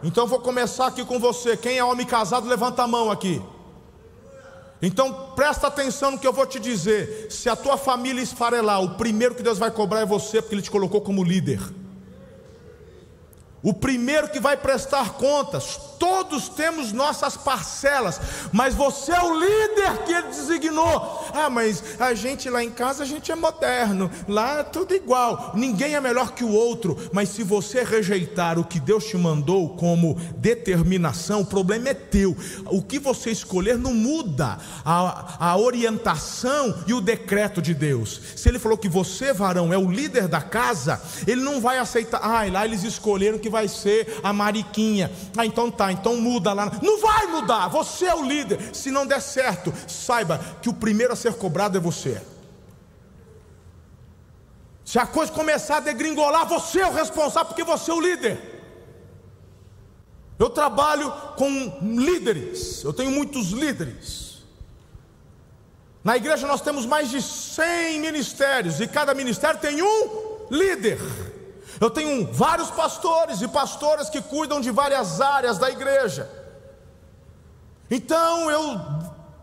Então 0.02 0.26
vou 0.26 0.40
começar 0.40 0.86
aqui 0.86 1.04
com 1.04 1.18
você. 1.18 1.56
Quem 1.56 1.78
é 1.78 1.84
homem 1.84 2.06
casado, 2.06 2.46
levanta 2.46 2.82
a 2.82 2.86
mão 2.86 3.10
aqui. 3.10 3.42
Então 4.82 5.32
presta 5.34 5.66
atenção 5.66 6.12
no 6.12 6.18
que 6.18 6.26
eu 6.26 6.32
vou 6.32 6.46
te 6.46 6.60
dizer. 6.60 7.28
Se 7.30 7.48
a 7.48 7.56
tua 7.56 7.78
família 7.78 8.22
esfarelar, 8.22 8.82
o 8.82 8.96
primeiro 8.96 9.34
que 9.34 9.42
Deus 9.42 9.58
vai 9.58 9.70
cobrar 9.70 10.00
é 10.00 10.06
você, 10.06 10.42
porque 10.42 10.54
Ele 10.54 10.62
te 10.62 10.70
colocou 10.70 11.00
como 11.00 11.24
líder. 11.24 11.60
O 13.64 13.72
primeiro 13.72 14.28
que 14.28 14.38
vai 14.38 14.58
prestar 14.58 15.14
contas, 15.14 15.80
todos 15.98 16.50
temos 16.50 16.92
nossas 16.92 17.34
parcelas, 17.34 18.20
mas 18.52 18.74
você 18.74 19.10
é 19.10 19.22
o 19.22 19.40
líder 19.40 20.04
que 20.04 20.12
ele 20.12 20.28
designou. 20.28 21.24
Ah, 21.32 21.48
mas 21.48 21.98
a 21.98 22.12
gente 22.12 22.50
lá 22.50 22.62
em 22.62 22.70
casa, 22.70 23.04
a 23.04 23.06
gente 23.06 23.32
é 23.32 23.34
moderno, 23.34 24.10
lá 24.28 24.58
é 24.58 24.62
tudo 24.64 24.94
igual, 24.94 25.52
ninguém 25.54 25.94
é 25.94 26.00
melhor 26.00 26.32
que 26.32 26.44
o 26.44 26.52
outro. 26.52 27.08
Mas 27.10 27.30
se 27.30 27.42
você 27.42 27.82
rejeitar 27.82 28.58
o 28.58 28.64
que 28.64 28.78
Deus 28.78 29.06
te 29.06 29.16
mandou 29.16 29.70
como 29.70 30.14
determinação, 30.36 31.40
o 31.40 31.46
problema 31.46 31.88
é 31.88 31.94
teu. 31.94 32.36
O 32.66 32.82
que 32.82 32.98
você 32.98 33.30
escolher 33.30 33.78
não 33.78 33.94
muda 33.94 34.58
a, 34.84 35.52
a 35.52 35.56
orientação 35.56 36.84
e 36.86 36.92
o 36.92 37.00
decreto 37.00 37.62
de 37.62 37.72
Deus. 37.72 38.20
Se 38.36 38.46
ele 38.46 38.58
falou 38.58 38.76
que 38.76 38.90
você, 38.90 39.32
varão, 39.32 39.72
é 39.72 39.78
o 39.78 39.90
líder 39.90 40.28
da 40.28 40.42
casa, 40.42 41.00
ele 41.26 41.40
não 41.40 41.62
vai 41.62 41.78
aceitar. 41.78 42.20
Ah, 42.22 42.44
lá 42.52 42.66
eles 42.66 42.84
escolheram 42.84 43.38
que 43.38 43.53
vai 43.54 43.68
ser 43.68 44.20
a 44.22 44.32
Mariquinha. 44.32 45.10
Ah, 45.36 45.46
então 45.46 45.70
tá, 45.70 45.92
então 45.92 46.16
muda 46.16 46.52
lá. 46.52 46.70
Não 46.82 47.00
vai 47.00 47.26
mudar, 47.28 47.68
você 47.68 48.06
é 48.06 48.14
o 48.14 48.24
líder. 48.24 48.74
Se 48.74 48.90
não 48.90 49.06
der 49.06 49.22
certo, 49.22 49.72
saiba 49.86 50.38
que 50.60 50.68
o 50.68 50.74
primeiro 50.74 51.12
a 51.12 51.16
ser 51.16 51.34
cobrado 51.34 51.78
é 51.78 51.80
você. 51.80 52.20
Se 54.84 54.98
a 54.98 55.06
coisa 55.06 55.32
começar 55.32 55.78
a 55.78 55.80
degringolar, 55.80 56.46
você 56.46 56.80
é 56.80 56.86
o 56.86 56.92
responsável, 56.92 57.46
porque 57.46 57.64
você 57.64 57.90
é 57.90 57.94
o 57.94 58.00
líder. 58.00 58.36
Eu 60.38 60.50
trabalho 60.50 61.10
com 61.36 61.78
líderes, 61.80 62.82
eu 62.82 62.92
tenho 62.92 63.10
muitos 63.10 63.50
líderes. 63.50 64.42
Na 66.02 66.16
igreja 66.16 66.46
nós 66.46 66.60
temos 66.60 66.84
mais 66.84 67.08
de 67.08 67.22
100 67.22 68.00
ministérios, 68.00 68.80
e 68.80 68.88
cada 68.88 69.14
ministério 69.14 69.60
tem 69.60 69.80
um 69.80 70.48
líder. 70.50 70.98
Eu 71.80 71.90
tenho 71.90 72.32
vários 72.32 72.70
pastores 72.70 73.40
e 73.40 73.48
pastoras 73.48 74.08
que 74.08 74.22
cuidam 74.22 74.60
de 74.60 74.70
várias 74.70 75.20
áreas 75.20 75.58
da 75.58 75.70
igreja. 75.70 76.30
Então 77.90 78.50
eu 78.50 78.80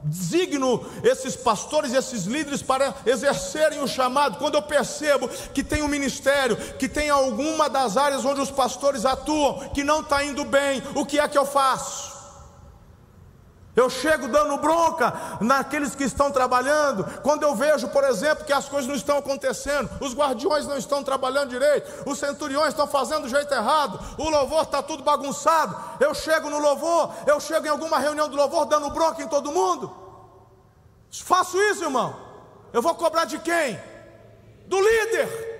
designo 0.04 0.84
esses 1.04 1.36
pastores 1.36 1.94
esses 1.94 2.24
líderes 2.26 2.62
para 2.62 2.94
exercerem 3.06 3.82
o 3.82 3.88
chamado. 3.88 4.38
Quando 4.38 4.56
eu 4.56 4.62
percebo 4.62 5.28
que 5.54 5.63
tem 5.63 5.84
um 5.84 5.88
ministério, 5.88 6.58
que 6.78 6.89
tem 6.89 7.10
alguma 7.10 7.70
das 7.70 7.98
áreas 7.98 8.26
onde 8.26 8.41
os 8.41 8.52
pastores 8.52 9.06
atuam, 9.06 9.70
que 9.70 9.84
não 9.84 10.02
está 10.02 10.24
indo 10.24 10.44
bem, 10.44 10.82
o 10.96 11.06
que 11.06 11.20
é 11.20 11.28
que 11.28 11.38
eu 11.38 11.46
faço? 11.46 12.11
Eu 13.74 13.90
chego 13.90 14.28
dando 14.28 14.58
bronca 14.58 15.38
naqueles 15.40 15.96
que 15.96 16.04
estão 16.04 16.30
trabalhando. 16.30 17.06
Quando 17.22 17.44
eu 17.44 17.56
vejo, 17.56 17.88
por 17.88 18.04
exemplo, 18.04 18.44
que 18.44 18.52
as 18.52 18.68
coisas 18.68 18.88
não 18.88 18.96
estão 18.96 19.18
acontecendo, 19.18 19.90
os 20.02 20.14
guardiões 20.14 20.68
não 20.68 20.78
estão 20.78 21.02
trabalhando 21.04 21.50
direito, 21.50 22.10
os 22.10 22.20
centuriões 22.20 22.70
estão 22.70 22.86
fazendo 22.86 23.24
do 23.24 23.30
jeito 23.30 23.54
errado, 23.54 24.00
o 24.18 24.30
louvor 24.30 24.64
está 24.64 24.84
tudo 24.84 25.04
bagunçado. 25.04 25.76
Eu 26.02 26.14
chego 26.14 26.50
no 26.50 26.60
louvor, 26.60 27.14
eu 27.26 27.40
chego 27.40 27.66
em 27.66 27.70
alguma 27.70 27.98
reunião 27.98 28.28
do 28.28 28.36
louvor 28.36 28.66
dando 28.66 28.90
bronca 28.90 29.22
em 29.22 29.28
todo 29.28 29.52
mundo. 29.52 29.96
Faço 31.10 31.58
isso, 31.58 31.84
irmão. 31.84 32.16
Eu 32.74 32.82
vou 32.82 32.96
cobrar 32.96 33.26
de 33.26 33.40
quem? 33.40 33.80
Do 34.68 34.80
líder. 34.80 35.52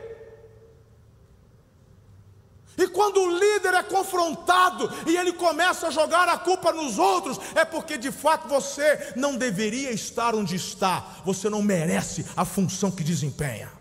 E 2.78 2.88
quando 2.88 3.21
o 3.21 3.30
líder 3.30 3.50
é 3.73 3.84
confrontado 3.84 4.91
e 5.07 5.15
ele 5.15 5.34
começa 5.34 5.88
a 5.88 5.91
jogar 5.91 6.27
a 6.29 6.38
culpa 6.38 6.71
nos 6.71 6.97
outros, 6.97 7.39
é 7.55 7.65
porque 7.65 7.97
de 7.97 8.12
fato 8.12 8.47
você 8.47 9.13
não 9.15 9.36
deveria 9.36 9.91
estar 9.91 10.36
onde 10.36 10.55
está, 10.55 11.05
você 11.25 11.49
não 11.49 11.62
merece 11.62 12.25
a 12.36 12.45
função 12.45 12.91
que 12.91 13.03
desempenha. 13.03 13.71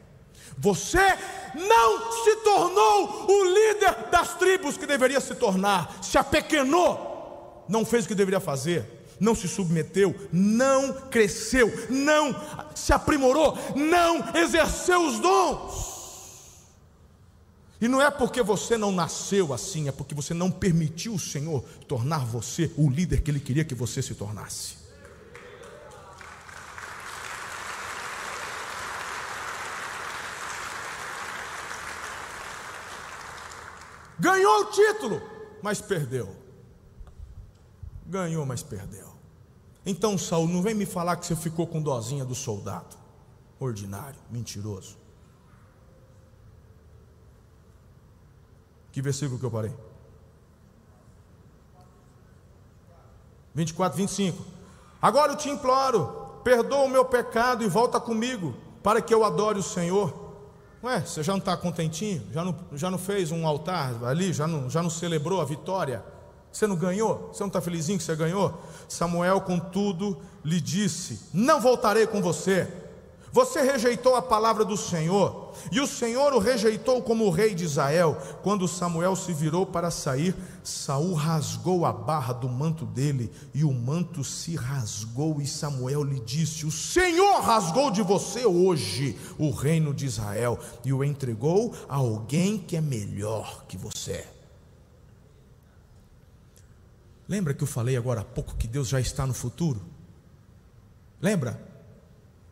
Você 0.59 1.19
não 1.55 2.13
se 2.23 2.37
tornou 2.37 3.27
o 3.29 3.45
líder 3.45 4.11
das 4.11 4.35
tribos 4.35 4.77
que 4.77 4.87
deveria 4.87 5.21
se 5.21 5.35
tornar, 5.35 5.99
se 6.03 6.19
apequenou, 6.19 7.65
não 7.69 7.85
fez 7.85 8.05
o 8.05 8.09
que 8.09 8.15
deveria 8.15 8.41
fazer 8.41 9.01
não 9.21 9.35
se 9.35 9.47
submeteu, 9.47 10.15
não 10.33 10.95
cresceu, 11.11 11.71
não 11.91 12.35
se 12.75 12.91
aprimorou, 12.91 13.57
não 13.77 14.25
exerceu 14.35 15.07
os 15.07 15.21
dons. 15.21 16.00
E 17.81 17.89
não 17.89 18.03
é 18.03 18.11
porque 18.11 18.43
você 18.43 18.77
não 18.77 18.93
nasceu 18.93 19.55
assim, 19.55 19.89
é 19.89 19.93
porque 19.93 20.15
você 20.15 20.35
não 20.35 20.51
permitiu 20.51 21.15
o 21.15 21.19
Senhor 21.19 21.63
tornar 21.89 22.27
você 22.27 22.71
o 22.77 22.91
líder 22.91 23.23
que 23.23 23.31
Ele 23.31 23.41
queria 23.41 23.65
que 23.65 23.75
você 23.75 24.03
se 24.03 24.15
tornasse. 24.15 24.79
Ganhou 34.19 34.61
o 34.61 34.65
título, 34.67 35.23
mas 35.63 35.81
perdeu. 35.81 36.37
Ganhou, 38.07 38.45
mas 38.45 38.63
perdeu. 38.63 39.09
Então, 39.87 40.19
Saul, 40.19 40.47
não 40.47 40.61
vem 40.61 40.75
me 40.75 40.85
falar 40.85 41.17
que 41.17 41.25
você 41.25 41.35
ficou 41.35 41.67
com 41.67 41.81
dozinha 41.81 42.27
do 42.27 42.35
soldado. 42.35 42.99
Ordinário, 43.59 44.21
mentiroso. 44.31 45.00
Que 48.93 49.01
versículo 49.01 49.39
que 49.39 49.45
eu 49.45 49.51
parei? 49.51 49.73
24, 53.55 53.97
25. 53.97 54.45
Agora 55.01 55.33
eu 55.33 55.37
te 55.37 55.49
imploro, 55.49 56.41
perdoa 56.45 56.85
o 56.85 56.89
meu 56.89 57.05
pecado 57.05 57.65
e 57.65 57.69
volta 57.69 57.99
comigo, 58.01 58.55
para 58.83 59.01
que 59.01 59.13
eu 59.13 59.25
adore 59.25 59.59
o 59.59 59.63
Senhor. 59.63 60.31
Ué, 60.83 61.01
você 61.01 61.23
já 61.23 61.33
não 61.33 61.39
está 61.39 61.57
contentinho? 61.57 62.27
Já 62.33 62.45
não, 62.45 62.57
já 62.73 62.91
não 62.91 62.99
fez 62.99 63.31
um 63.31 63.47
altar 63.47 64.03
ali? 64.05 64.33
Já 64.33 64.47
não, 64.47 64.71
já 64.71 64.83
não 64.83 64.91
celebrou 64.91 65.41
a 65.41 65.45
vitória? 65.45 66.03
Você 66.51 66.67
não 66.67 66.75
ganhou? 66.75 67.31
Você 67.33 67.43
não 67.43 67.49
está 67.49 67.61
felizinho 67.61 67.99
que 67.99 68.05
você 68.05 68.17
ganhou? 68.17 68.59
Samuel, 68.89 69.41
contudo, 69.43 70.19
lhe 70.45 70.61
disse: 70.61 71.21
Não 71.33 71.61
voltarei 71.61 72.07
com 72.07 72.23
você. 72.23 72.67
Você 73.33 73.61
rejeitou 73.61 74.17
a 74.17 74.23
palavra 74.23 74.65
do 74.65 74.77
Senhor, 74.77 75.40
e 75.71 75.81
o 75.81 75.87
Senhor 75.87 76.33
o 76.33 76.39
rejeitou 76.39 77.03
como 77.03 77.31
rei 77.31 77.55
de 77.55 77.65
Israel. 77.65 78.17
Quando 78.43 78.69
Samuel 78.69 79.17
se 79.17 79.33
virou 79.33 79.67
para 79.67 79.91
sair, 79.91 80.35
Saul 80.63 81.15
rasgou 81.15 81.85
a 81.85 81.93
barra 81.93 82.33
do 82.33 82.49
manto 82.49 82.85
dele, 82.85 83.31
e 83.55 83.65
o 83.65 83.73
manto 83.73 84.23
se 84.25 84.57
rasgou, 84.57 85.41
e 85.41 85.47
Samuel 85.47 86.03
lhe 86.03 86.21
disse: 86.21 86.67
O 86.67 86.71
Senhor 86.71 87.41
rasgou 87.41 87.91
de 87.91 88.03
você 88.03 88.45
hoje 88.45 89.19
o 89.39 89.51
reino 89.51 89.95
de 89.95 90.07
Israel, 90.07 90.59
e 90.85 90.93
o 90.93 91.05
entregou 91.05 91.75
a 91.89 91.97
alguém 91.97 92.59
que 92.59 92.77
é 92.77 92.81
melhor 92.81 93.65
que 93.67 93.77
você. 93.77 94.27
Lembra 97.29 97.55
que 97.55 97.63
eu 97.63 97.69
falei 97.69 97.97
agora 97.97 98.23
há 98.23 98.25
pouco 98.25 98.57
que 98.57 98.67
Deus 98.67 98.89
já 98.89 99.01
está 99.01 99.25
no 99.25 99.33
futuro? 99.33 99.81
Lembra? 101.21 101.63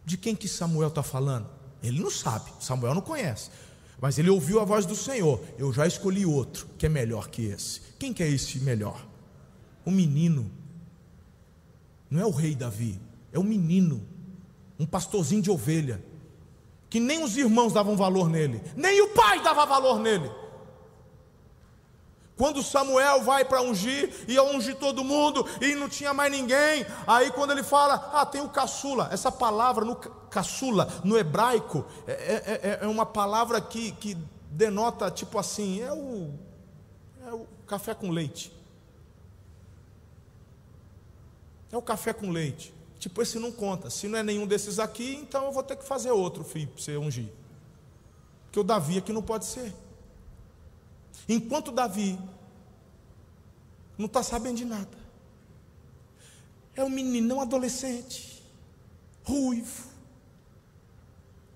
De 0.04 0.16
quem 0.16 0.36
que 0.36 0.46
Samuel 0.46 0.88
está 0.88 1.02
falando? 1.02 1.57
Ele 1.82 2.00
não 2.00 2.10
sabe, 2.10 2.50
Samuel 2.60 2.94
não 2.94 3.02
conhece. 3.02 3.50
Mas 4.00 4.18
ele 4.18 4.30
ouviu 4.30 4.60
a 4.60 4.64
voz 4.64 4.86
do 4.86 4.94
Senhor. 4.94 5.40
Eu 5.58 5.72
já 5.72 5.86
escolhi 5.86 6.24
outro 6.24 6.68
que 6.78 6.86
é 6.86 6.88
melhor 6.88 7.28
que 7.28 7.46
esse. 7.46 7.80
Quem 7.98 8.12
que 8.12 8.22
é 8.22 8.28
esse 8.28 8.60
melhor? 8.60 9.04
O 9.84 9.90
menino. 9.90 10.50
Não 12.10 12.20
é 12.20 12.26
o 12.26 12.30
rei 12.30 12.54
Davi, 12.54 13.00
é 13.32 13.38
o 13.38 13.44
menino. 13.44 14.02
Um 14.78 14.86
pastorzinho 14.86 15.42
de 15.42 15.50
ovelha. 15.50 16.02
Que 16.88 17.00
nem 17.00 17.22
os 17.22 17.36
irmãos 17.36 17.72
davam 17.72 17.96
valor 17.96 18.30
nele, 18.30 18.62
nem 18.74 19.02
o 19.02 19.08
pai 19.08 19.42
dava 19.42 19.66
valor 19.66 19.98
nele. 19.98 20.30
Quando 22.38 22.62
Samuel 22.62 23.20
vai 23.22 23.44
para 23.44 23.60
ungir, 23.60 24.14
ia 24.28 24.44
ungir 24.44 24.76
todo 24.76 25.02
mundo 25.02 25.44
e 25.60 25.74
não 25.74 25.88
tinha 25.88 26.14
mais 26.14 26.30
ninguém. 26.30 26.86
Aí 27.04 27.32
quando 27.32 27.50
ele 27.50 27.64
fala, 27.64 28.12
ah, 28.14 28.24
tem 28.24 28.40
o 28.40 28.48
caçula. 28.48 29.08
Essa 29.10 29.32
palavra 29.32 29.84
no 29.84 29.96
caçula, 29.96 30.88
no 31.02 31.18
hebraico, 31.18 31.84
é, 32.06 32.12
é, 32.12 32.60
é, 32.62 32.78
é 32.82 32.86
uma 32.86 33.04
palavra 33.04 33.60
que, 33.60 33.90
que 33.90 34.16
denota 34.52 35.10
tipo 35.10 35.36
assim, 35.36 35.80
é 35.82 35.92
o, 35.92 36.32
é 37.26 37.32
o 37.34 37.44
café 37.66 37.92
com 37.92 38.08
leite. 38.08 38.56
É 41.72 41.76
o 41.76 41.82
café 41.82 42.12
com 42.12 42.30
leite. 42.30 42.72
Tipo, 43.00 43.20
esse 43.20 43.40
não 43.40 43.50
conta. 43.50 43.90
Se 43.90 44.06
não 44.06 44.16
é 44.16 44.22
nenhum 44.22 44.46
desses 44.46 44.78
aqui, 44.78 45.16
então 45.16 45.46
eu 45.46 45.52
vou 45.52 45.62
ter 45.64 45.74
que 45.74 45.84
fazer 45.84 46.12
outro 46.12 46.44
filho 46.44 46.68
para 46.68 46.82
você 46.82 46.96
ungir. 46.96 47.28
Porque 48.44 48.60
o 48.60 48.64
Davi 48.64 48.98
aqui 48.98 49.12
não 49.12 49.22
pode 49.22 49.44
ser. 49.44 49.74
Enquanto 51.26 51.72
Davi 51.72 52.18
não 53.96 54.06
está 54.06 54.22
sabendo 54.22 54.56
de 54.56 54.64
nada, 54.64 54.98
é 56.74 56.84
um 56.84 56.88
menino, 56.88 57.36
um 57.36 57.40
adolescente, 57.40 58.42
ruivo, 59.24 59.88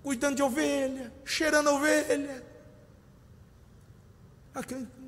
cuidando 0.03 0.35
de 0.35 0.43
ovelha, 0.43 1.13
cheirando 1.23 1.69
ovelha. 1.69 2.43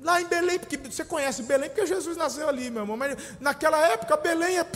Lá 0.02 0.20
em 0.20 0.26
Belém, 0.26 0.58
porque 0.58 0.76
você 0.76 1.04
conhece 1.04 1.42
Belém, 1.42 1.68
porque 1.68 1.86
Jesus 1.86 2.16
nasceu 2.16 2.48
ali, 2.48 2.70
meu 2.70 2.82
irmão. 2.82 2.96
Mas 2.96 3.16
naquela 3.38 3.78
época, 3.88 4.16
Belém 4.16 4.58
é. 4.58 4.66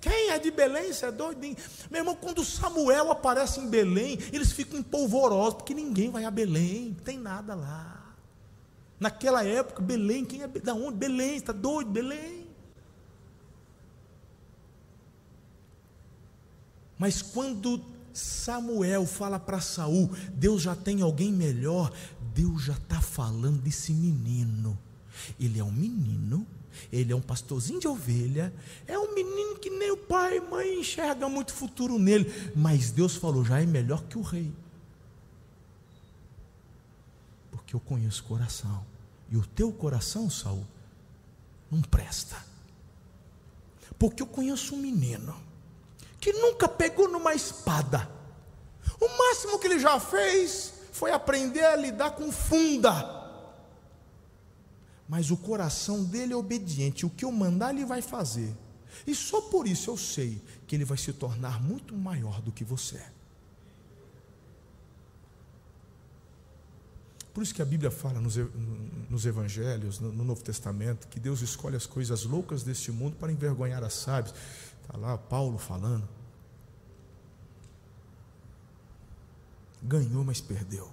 Quem 0.00 0.30
é 0.30 0.38
de 0.38 0.50
Belém? 0.50 0.92
Você 0.92 1.06
é 1.06 1.12
doidinho. 1.12 1.56
Meu 1.88 2.00
irmão, 2.00 2.16
quando 2.16 2.44
Samuel 2.44 3.10
aparece 3.10 3.60
em 3.60 3.68
Belém, 3.68 4.18
eles 4.32 4.50
ficam 4.50 4.78
empolvorosos, 4.78 5.54
porque 5.54 5.72
ninguém 5.72 6.10
vai 6.10 6.24
a 6.24 6.30
Belém, 6.30 6.94
não 6.96 7.04
tem 7.04 7.18
nada 7.18 7.54
lá. 7.54 8.01
Naquela 9.02 9.44
época, 9.44 9.82
Belém, 9.82 10.24
quem 10.24 10.42
é 10.42 10.46
da 10.46 10.74
onde? 10.74 10.96
Belém, 10.96 11.34
está 11.34 11.52
doido, 11.52 11.90
Belém. 11.90 12.46
Mas 16.96 17.20
quando 17.20 17.82
Samuel 18.12 19.04
fala 19.04 19.40
para 19.40 19.60
Saul, 19.60 20.08
Deus 20.32 20.62
já 20.62 20.76
tem 20.76 21.02
alguém 21.02 21.32
melhor, 21.32 21.92
Deus 22.32 22.62
já 22.62 22.74
está 22.74 23.00
falando 23.00 23.60
desse 23.60 23.92
menino. 23.92 24.78
Ele 25.40 25.58
é 25.58 25.64
um 25.64 25.72
menino, 25.72 26.46
ele 26.92 27.12
é 27.12 27.16
um 27.16 27.20
pastorzinho 27.20 27.80
de 27.80 27.88
ovelha, 27.88 28.54
é 28.86 28.96
um 28.96 29.12
menino 29.16 29.58
que 29.58 29.68
nem 29.68 29.90
o 29.90 29.96
pai 29.96 30.36
e 30.36 30.40
mãe 30.40 30.78
enxerga 30.78 31.28
muito 31.28 31.52
futuro 31.52 31.98
nele, 31.98 32.32
mas 32.54 32.92
Deus 32.92 33.16
falou, 33.16 33.44
já 33.44 33.60
é 33.60 33.66
melhor 33.66 34.04
que 34.04 34.16
o 34.16 34.22
rei. 34.22 34.52
Porque 37.50 37.74
eu 37.74 37.80
conheço 37.80 38.22
o 38.22 38.26
coração. 38.26 38.91
E 39.32 39.36
o 39.38 39.46
teu 39.46 39.72
coração, 39.72 40.28
Saul, 40.28 40.66
não 41.70 41.80
presta. 41.80 42.36
Porque 43.98 44.22
eu 44.22 44.26
conheço 44.26 44.74
um 44.74 44.78
menino 44.78 45.34
que 46.20 46.34
nunca 46.34 46.68
pegou 46.68 47.08
numa 47.08 47.34
espada. 47.34 48.10
O 49.00 49.08
máximo 49.08 49.58
que 49.58 49.66
ele 49.68 49.78
já 49.78 49.98
fez 49.98 50.74
foi 50.92 51.12
aprender 51.12 51.64
a 51.64 51.74
lidar 51.74 52.10
com 52.10 52.30
funda. 52.30 53.22
Mas 55.08 55.30
o 55.30 55.36
coração 55.38 56.04
dele 56.04 56.34
é 56.34 56.36
obediente, 56.36 57.06
o 57.06 57.10
que 57.10 57.24
eu 57.24 57.32
mandar 57.32 57.74
ele 57.74 57.86
vai 57.86 58.02
fazer. 58.02 58.54
E 59.06 59.14
só 59.14 59.40
por 59.40 59.66
isso 59.66 59.90
eu 59.90 59.96
sei 59.96 60.42
que 60.66 60.76
ele 60.76 60.84
vai 60.84 60.98
se 60.98 61.10
tornar 61.10 61.58
muito 61.58 61.96
maior 61.96 62.42
do 62.42 62.52
que 62.52 62.64
você. 62.64 63.02
Por 67.32 67.42
isso 67.42 67.54
que 67.54 67.62
a 67.62 67.64
Bíblia 67.64 67.90
fala 67.90 68.20
nos, 68.20 68.36
nos 69.08 69.24
evangelhos, 69.24 69.98
no, 69.98 70.12
no, 70.12 70.24
Novo 70.24 70.42
Testamento, 70.42 71.08
que 71.08 71.18
Deus 71.18 71.40
escolhe 71.40 71.76
as 71.76 71.86
coisas 71.86 72.24
loucas 72.24 72.62
deste 72.62 72.92
mundo 72.92 73.16
para 73.16 73.32
envergonhar 73.32 73.82
as 73.82 73.94
sábias. 73.94 74.34
Está 74.82 74.98
lá 74.98 75.16
Paulo 75.16 75.56
falando. 75.56 76.06
Ganhou, 79.82 80.22
mas 80.22 80.40
perdeu. 80.40 80.90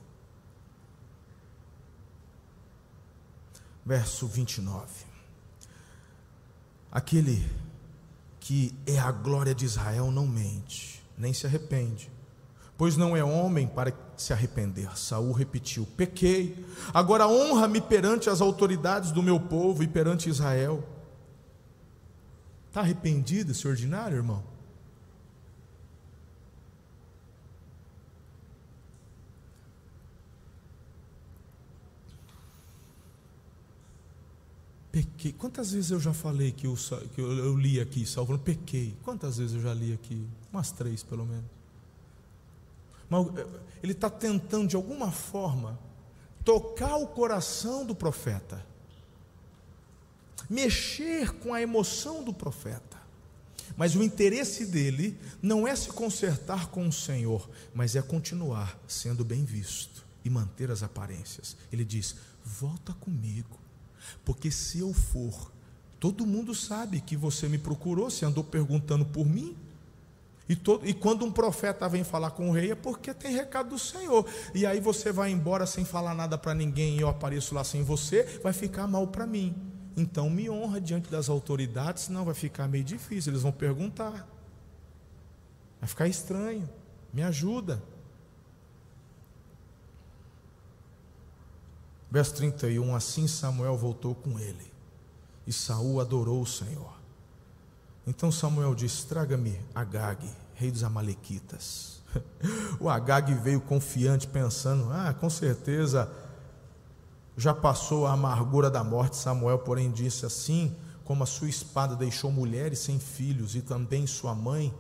Verso 3.86 4.26
29. 4.28 5.06
Aquele 6.92 7.46
que 8.40 8.74
é 8.86 8.98
a 8.98 9.12
glória 9.12 9.54
de 9.54 9.66
Israel 9.66 10.10
não 10.10 10.26
mente, 10.26 11.04
nem 11.18 11.34
se 11.34 11.46
arrepende 11.46 12.10
pois 12.80 12.96
não 12.96 13.14
é 13.14 13.22
homem 13.22 13.68
para 13.68 13.94
se 14.16 14.32
arrepender. 14.32 14.98
Saul 14.98 15.34
repetiu: 15.34 15.86
Pequei, 15.98 16.66
agora 16.94 17.28
honra-me 17.28 17.82
perante 17.82 18.30
as 18.30 18.40
autoridades 18.40 19.12
do 19.12 19.22
meu 19.22 19.38
povo 19.38 19.84
e 19.84 19.88
perante 19.88 20.30
Israel. 20.30 20.82
Está 22.70 22.80
arrependido 22.80 23.52
esse 23.52 23.68
ordinário, 23.68 24.16
irmão? 24.16 24.42
Pequei. 34.90 35.34
Quantas 35.34 35.74
vezes 35.74 35.92
eu 35.92 36.00
já 36.00 36.14
falei 36.14 36.54
que 36.54 36.66
eu, 36.66 36.76
que 37.14 37.20
eu, 37.20 37.30
eu 37.30 37.58
li 37.58 37.78
aqui, 37.82 38.06
salvando? 38.06 38.40
Pequei. 38.40 38.96
Quantas 39.04 39.38
vezes 39.38 39.56
eu 39.56 39.62
já 39.62 39.74
li 39.74 39.92
aqui? 39.92 40.26
Umas 40.54 40.72
três, 40.72 41.04
pelo 41.04 41.26
menos. 41.26 41.59
Mas 43.10 43.28
eh, 43.38 43.48
ele 43.82 43.94
está 43.94 44.10
tentando, 44.10 44.68
de 44.68 44.76
alguma 44.76 45.12
forma, 45.12 45.80
tocar 46.44 46.96
o 46.98 47.08
coração 47.08 47.86
do 47.86 47.96
profeta, 47.96 48.66
mexer 50.50 51.32
com 51.40 51.54
a 51.54 51.62
emoção 51.62 52.24
do 52.24 52.34
profeta. 52.34 53.00
Mas 53.78 53.96
o 53.96 54.04
interesse 54.04 54.66
dele 54.66 55.18
não 55.42 55.68
é 55.68 55.76
se 55.76 55.90
consertar 55.90 56.68
com 56.68 56.88
o 56.88 56.92
Senhor, 56.92 57.50
mas 57.74 57.96
é 57.96 58.02
continuar 58.02 58.78
sendo 58.88 59.24
bem 59.24 59.46
visto 59.46 60.06
e 60.26 60.30
manter 60.30 60.70
as 60.72 60.84
aparências. 60.84 61.56
Ele 61.72 61.86
diz: 61.86 62.16
Volta 62.44 62.94
comigo, 62.94 63.60
porque 64.26 64.52
se 64.52 64.80
eu 64.80 64.94
for, 64.94 65.52
todo 66.00 66.26
mundo 66.26 66.54
sabe 66.56 67.00
que 67.00 67.16
você 67.16 67.48
me 67.48 67.58
procurou, 67.58 68.10
se 68.10 68.26
andou 68.26 68.44
perguntando 68.44 69.06
por 69.06 69.26
mim, 69.26 69.56
E, 70.50 70.56
todo, 70.56 70.84
e 70.88 70.96
quando 70.96 71.24
um 71.24 71.32
profeta 71.32 71.88
vem 71.88 72.04
falar 72.04 72.32
com 72.32 72.50
o 72.50 72.52
rei 72.52 72.72
é 72.72 72.76
porque 72.76 73.14
tem 73.14 73.32
recado 73.32 73.70
do 73.70 73.78
Senhor. 73.78 74.26
E 74.52 74.66
aí 74.66 74.80
você 74.80 75.12
vai 75.12 75.30
embora 75.30 75.68
sem 75.68 75.86
falar 75.86 76.16
nada 76.16 76.40
para 76.40 76.56
ninguém 76.56 76.98
e 76.98 77.02
eu 77.02 77.08
apareço 77.08 77.54
lá 77.54 77.64
sem 77.64 77.84
você, 77.84 78.24
vai 78.42 78.52
ficar 78.52 78.88
mal 78.88 79.06
para 79.06 79.28
mim. 79.28 79.56
Então 79.96 80.28
me 80.28 80.50
honra 80.50 80.82
diante 80.82 81.12
das 81.12 81.30
autoridades, 81.30 82.06
senão 82.06 82.26
vai 82.26 82.34
ficar 82.34 82.68
meio 82.68 82.84
difícil. 82.84 83.32
Eles 83.32 83.44
vão 83.44 83.52
perguntar. 83.52 84.28
Vai 85.80 85.88
ficar 85.88 86.08
estranho. 86.08 86.68
Me 87.14 87.22
ajuda. 87.22 87.82
Verso 92.10 92.34
31: 92.36 92.96
Assim 92.96 93.28
Samuel 93.28 93.78
voltou 93.78 94.16
com 94.16 94.40
ele, 94.40 94.74
e 95.46 95.54
Saul 95.54 96.02
adorou 96.02 96.42
o 96.42 96.48
Senhor. 96.48 96.99
Então 98.10 98.32
Samuel 98.32 98.74
disse: 98.74 99.06
Traga-me 99.06 99.62
Agag, 99.74 100.28
rei 100.56 100.72
dos 100.72 100.84
Amalequitas. 100.84 102.00
O 102.80 102.90
Agag 102.90 103.32
veio 103.36 103.62
confiante, 103.62 104.26
pensando: 104.26 104.92
Ah, 104.92 105.14
com 105.14 105.30
certeza 105.30 106.10
já 107.38 107.54
passou 107.54 108.08
a 108.08 108.14
amargura 108.14 108.70
da 108.70 108.84
morte. 108.84 109.16
Samuel, 109.16 109.60
porém, 109.60 109.92
disse 109.92 110.26
assim: 110.26 110.76
Como 111.06 111.22
a 111.22 111.28
sua 111.28 111.48
espada 111.48 111.96
deixou 111.96 112.32
mulheres 112.32 112.80
sem 112.80 113.00
filhos 113.00 113.56
e 113.56 113.62
também 113.62 114.08
sua 114.08 114.34
mãe, 114.34 114.74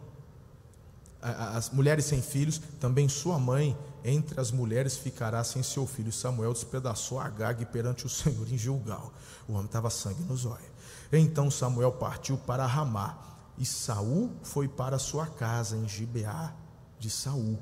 as 1.22 1.70
mulheres 1.70 2.06
sem 2.06 2.24
filhos, 2.24 2.60
também 2.80 3.08
sua 3.08 3.38
mãe 3.38 3.78
entre 4.04 4.40
as 4.40 4.50
mulheres 4.50 4.98
ficará 4.98 5.44
sem 5.44 5.62
seu 5.62 5.86
filho. 5.86 6.12
Samuel 6.12 6.54
despedaçou 6.54 7.20
Agag 7.20 7.64
perante 7.68 8.08
o 8.08 8.10
Senhor 8.10 8.52
em 8.52 8.58
Gilgal. 8.58 9.14
O 9.48 9.54
homem 9.54 9.66
estava 9.66 9.92
sangue 9.92 10.24
nos 10.24 10.46
olhos. 10.46 10.79
Então 11.12 11.50
Samuel 11.50 11.92
partiu 11.94 12.38
para 12.38 12.66
Ramá, 12.66 13.18
e 13.58 13.66
Saul 13.66 14.32
foi 14.42 14.68
para 14.68 14.98
sua 14.98 15.28
casa 15.28 15.76
em 15.76 15.88
Gibeá 15.88 16.54
de 16.98 17.10
Saul. 17.10 17.60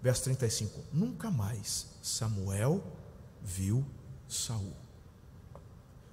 Verso 0.00 0.24
35. 0.24 0.84
Nunca 0.92 1.30
mais 1.30 1.88
Samuel 2.00 2.82
viu 3.42 3.84
Saul. 4.28 4.76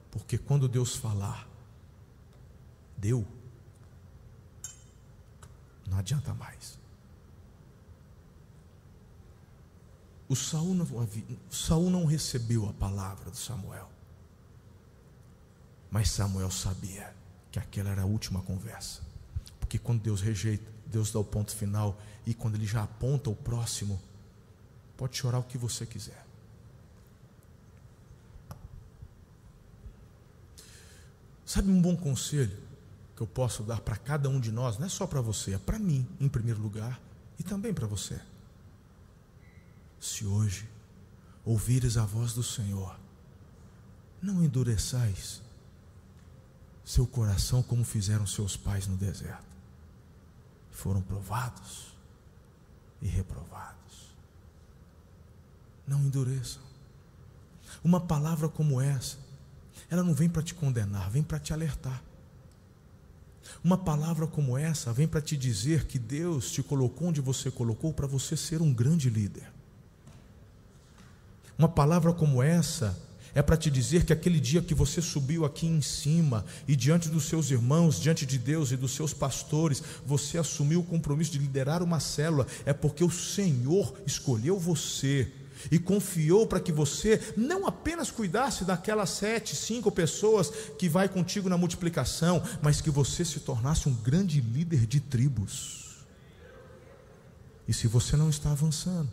Porque 0.09 0.37
quando 0.37 0.67
Deus 0.67 0.95
falar, 0.95 1.47
deu, 2.97 3.27
não 5.87 5.99
adianta 5.99 6.33
mais. 6.33 6.79
O 10.27 10.35
Saul 10.35 10.73
não, 10.73 10.87
Saul 11.49 11.89
não 11.91 12.05
recebeu 12.05 12.67
a 12.67 12.73
palavra 12.73 13.29
de 13.29 13.37
Samuel. 13.37 13.94
Mas 15.89 16.09
Samuel 16.09 16.51
sabia 16.51 17.13
que 17.51 17.59
aquela 17.59 17.89
era 17.89 18.01
a 18.01 18.05
última 18.05 18.41
conversa. 18.41 19.01
Porque 19.59 19.79
quando 19.79 20.01
Deus 20.01 20.21
rejeita, 20.21 20.69
Deus 20.85 21.11
dá 21.11 21.19
o 21.19 21.23
ponto 21.23 21.55
final. 21.55 21.99
E 22.25 22.33
quando 22.33 22.55
Ele 22.55 22.65
já 22.65 22.83
aponta 22.83 23.29
o 23.29 23.35
próximo, 23.35 24.01
pode 24.97 25.15
chorar 25.15 25.39
o 25.39 25.43
que 25.43 25.57
você 25.57 25.85
quiser. 25.85 26.25
Sabe 31.45 31.69
um 31.69 31.81
bom 31.81 31.95
conselho 31.95 32.57
que 33.15 33.21
eu 33.21 33.27
posso 33.27 33.63
dar 33.63 33.79
para 33.79 33.95
cada 33.95 34.27
um 34.27 34.39
de 34.39 34.51
nós? 34.51 34.77
Não 34.77 34.87
é 34.87 34.89
só 34.89 35.05
para 35.07 35.21
você, 35.21 35.53
é 35.53 35.57
para 35.57 35.79
mim, 35.79 36.05
em 36.19 36.27
primeiro 36.27 36.61
lugar, 36.61 36.99
e 37.39 37.43
também 37.43 37.73
para 37.73 37.87
você. 37.87 38.19
Se 39.99 40.25
hoje 40.25 40.67
ouvires 41.45 41.95
a 41.95 42.05
voz 42.05 42.33
do 42.33 42.43
Senhor, 42.43 42.99
não 44.21 44.43
endureçais 44.43 45.44
seu 46.85 47.07
coração 47.07 47.63
como 47.63 47.83
fizeram 47.83 48.27
seus 48.27 48.55
pais 48.55 48.85
no 48.85 48.95
deserto. 48.95 49.43
Foram 50.71 51.01
provados 51.01 51.95
e 53.01 53.07
reprovados. 53.07 53.75
Não 55.87 55.99
endureçam. 56.01 56.61
Uma 57.83 57.99
palavra 57.99 58.47
como 58.47 58.79
essa, 58.79 59.17
ela 59.89 60.03
não 60.03 60.13
vem 60.13 60.29
para 60.29 60.43
te 60.43 60.53
condenar, 60.53 61.09
vem 61.09 61.23
para 61.23 61.39
te 61.39 61.51
alertar. 61.53 62.01
Uma 63.63 63.77
palavra 63.77 64.27
como 64.27 64.57
essa 64.57 64.93
vem 64.93 65.07
para 65.07 65.21
te 65.21 65.35
dizer 65.35 65.85
que 65.85 65.97
Deus 65.97 66.51
te 66.51 66.61
colocou 66.61 67.07
onde 67.07 67.21
você 67.21 67.49
colocou 67.49 67.93
para 67.93 68.07
você 68.07 68.37
ser 68.37 68.61
um 68.61 68.73
grande 68.73 69.09
líder. 69.09 69.51
Uma 71.57 71.69
palavra 71.69 72.13
como 72.13 72.43
essa 72.43 72.97
é 73.35 73.41
para 73.41 73.57
te 73.57 73.69
dizer 73.69 74.05
que 74.05 74.13
aquele 74.13 74.39
dia 74.39 74.61
que 74.61 74.73
você 74.73 75.01
subiu 75.01 75.43
aqui 75.43 75.67
em 75.67 75.81
cima 75.81 76.45
e 76.65 76.73
diante 76.73 77.09
dos 77.09 77.25
seus 77.25 77.51
irmãos, 77.51 77.99
diante 77.99 78.25
de 78.25 78.37
Deus 78.37 78.71
e 78.71 78.77
dos 78.77 78.95
seus 78.95 79.13
pastores, 79.13 79.83
você 80.05 80.37
assumiu 80.37 80.79
o 80.79 80.85
compromisso 80.85 81.33
de 81.33 81.39
liderar 81.39 81.83
uma 81.83 81.99
célula, 81.99 82.47
é 82.65 82.71
porque 82.71 83.03
o 83.03 83.11
Senhor 83.11 83.93
escolheu 84.07 84.57
você 84.57 85.29
e 85.69 85.77
confiou 85.77 86.47
para 86.47 86.61
que 86.61 86.71
você 86.71 87.21
não 87.35 87.67
apenas 87.67 88.09
cuidasse 88.09 88.63
daquelas 88.63 89.09
sete, 89.09 89.53
cinco 89.53 89.91
pessoas 89.91 90.49
que 90.79 90.87
vai 90.87 91.09
contigo 91.09 91.49
na 91.49 91.57
multiplicação, 91.57 92.41
mas 92.61 92.79
que 92.79 92.89
você 92.89 93.25
se 93.25 93.41
tornasse 93.41 93.89
um 93.89 93.93
grande 93.93 94.39
líder 94.39 94.85
de 94.85 95.01
tribos. 95.01 96.05
E 97.67 97.73
se 97.73 97.85
você 97.85 98.15
não 98.15 98.29
está 98.29 98.51
avançando, 98.51 99.09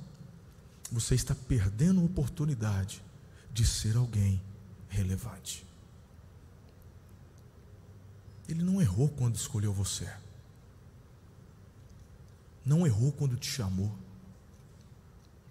você 0.92 1.16
está 1.16 1.34
perdendo 1.34 2.04
oportunidade 2.04 3.02
de 3.52 3.66
ser 3.66 3.96
alguém 3.96 4.40
relevante. 4.88 5.66
Ele 8.48 8.62
não 8.62 8.80
errou 8.80 9.08
quando 9.08 9.36
escolheu 9.36 9.72
você. 9.72 10.12
Não 12.64 12.86
errou 12.86 13.12
quando 13.12 13.36
te 13.36 13.50
chamou. 13.50 13.92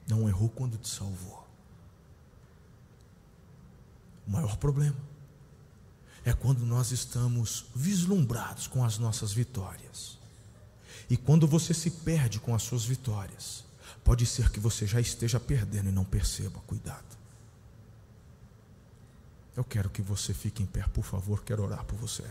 Não 0.08 0.28
errou 0.28 0.50
quando 0.50 0.78
te 0.78 0.88
salvou. 0.88 1.48
O 4.28 4.32
maior 4.32 4.58
problema 4.58 4.98
é 6.24 6.34
quando 6.34 6.66
nós 6.66 6.92
estamos 6.92 7.66
vislumbrados 7.76 8.68
com 8.68 8.84
as 8.84 8.98
nossas 8.98 9.34
vitórias. 9.34 10.20
E 11.10 11.18
quando 11.18 11.48
você 11.48 11.74
se 11.74 11.90
perde 11.90 12.40
com 12.40 12.54
as 12.54 12.62
suas 12.64 12.86
vitórias, 12.86 13.66
pode 14.04 14.26
ser 14.26 14.50
que 14.50 14.60
você 14.60 14.86
já 14.86 15.02
esteja 15.02 15.40
perdendo 15.40 15.90
e 15.90 15.92
não 15.92 16.06
perceba. 16.06 16.60
Cuidado. 16.68 17.21
Eu 19.62 19.66
quero 19.66 19.92
que 19.92 20.02
você 20.02 20.34
fique 20.34 20.64
em 20.64 20.66
pé, 20.66 20.84
por 20.92 21.04
favor, 21.04 21.44
quero 21.44 21.64
orar 21.64 21.86
por 21.86 21.96
você. 21.96 22.24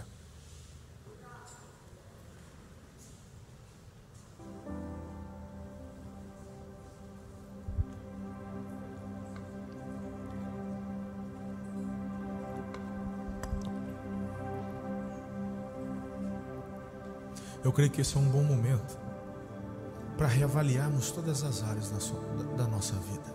Eu 17.62 17.72
creio 17.72 17.92
que 17.92 18.00
esse 18.00 18.16
é 18.16 18.18
um 18.18 18.28
bom 18.28 18.42
momento 18.42 18.98
para 20.18 20.26
reavaliarmos 20.26 21.12
todas 21.12 21.44
as 21.44 21.62
áreas 21.62 21.92
da, 22.56 22.66
nossa 22.66 22.94
vida. 22.96 23.32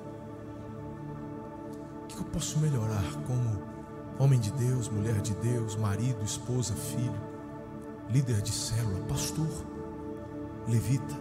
O 2.04 2.08
que 2.08 2.18
eu 2.18 2.26
posso 2.26 2.60
melhorar 2.60 3.06
como 3.26 3.75
Homem 4.18 4.40
de 4.40 4.50
Deus, 4.52 4.88
mulher 4.88 5.20
de 5.20 5.34
Deus, 5.36 5.76
marido, 5.76 6.24
esposa, 6.24 6.74
filho, 6.74 7.22
líder 8.10 8.42
de 8.42 8.52
célula, 8.52 9.02
pastor, 9.10 9.48
levita. 10.70 11.16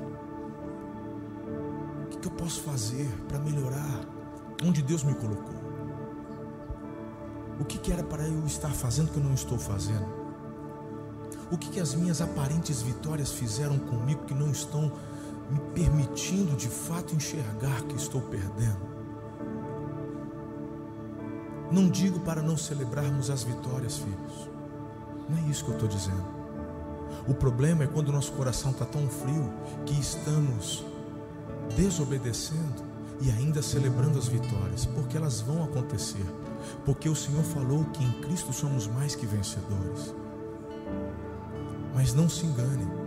O 2.04 2.18
que 2.18 2.28
eu 2.28 2.30
posso 2.30 2.62
fazer 2.62 3.08
para 3.26 3.40
melhorar 3.40 4.00
onde 4.64 4.80
Deus 4.80 5.02
me 5.02 5.12
colocou? 5.14 5.54
O 7.58 7.64
que 7.64 7.90
era 7.90 8.04
para 8.04 8.28
eu 8.28 8.46
estar 8.46 8.70
fazendo 8.70 9.10
que 9.10 9.18
eu 9.18 9.24
não 9.24 9.34
estou 9.34 9.58
fazendo? 9.58 10.06
O 11.50 11.58
que, 11.58 11.70
que 11.70 11.80
as 11.80 11.94
minhas 11.94 12.20
aparentes 12.20 12.80
vitórias 12.80 13.32
fizeram 13.32 13.76
comigo 13.76 14.24
que 14.24 14.34
não 14.34 14.50
estão 14.50 14.92
me 15.50 15.58
permitindo 15.74 16.56
de 16.56 16.68
fato 16.68 17.14
enxergar 17.14 17.82
que 17.82 17.96
estou 17.96 18.20
perdendo? 18.20 18.93
Não 21.74 21.88
digo 21.88 22.20
para 22.20 22.40
não 22.40 22.56
celebrarmos 22.56 23.30
as 23.30 23.42
vitórias, 23.42 23.96
filhos. 23.96 24.48
Não 25.28 25.36
é 25.36 25.50
isso 25.50 25.64
que 25.64 25.70
eu 25.72 25.74
estou 25.74 25.88
dizendo. 25.88 26.24
O 27.26 27.34
problema 27.34 27.82
é 27.82 27.86
quando 27.88 28.12
nosso 28.12 28.30
coração 28.34 28.70
está 28.70 28.84
tão 28.84 29.08
frio 29.08 29.52
que 29.84 29.98
estamos 29.98 30.84
desobedecendo 31.76 32.84
e 33.20 33.28
ainda 33.28 33.60
celebrando 33.60 34.16
as 34.16 34.28
vitórias, 34.28 34.86
porque 34.86 35.16
elas 35.16 35.40
vão 35.40 35.64
acontecer. 35.64 36.24
Porque 36.84 37.08
o 37.08 37.16
Senhor 37.16 37.42
falou 37.42 37.84
que 37.86 38.04
em 38.04 38.12
Cristo 38.20 38.52
somos 38.52 38.86
mais 38.86 39.16
que 39.16 39.26
vencedores. 39.26 40.14
Mas 41.92 42.14
não 42.14 42.28
se 42.28 42.46
engane. 42.46 43.03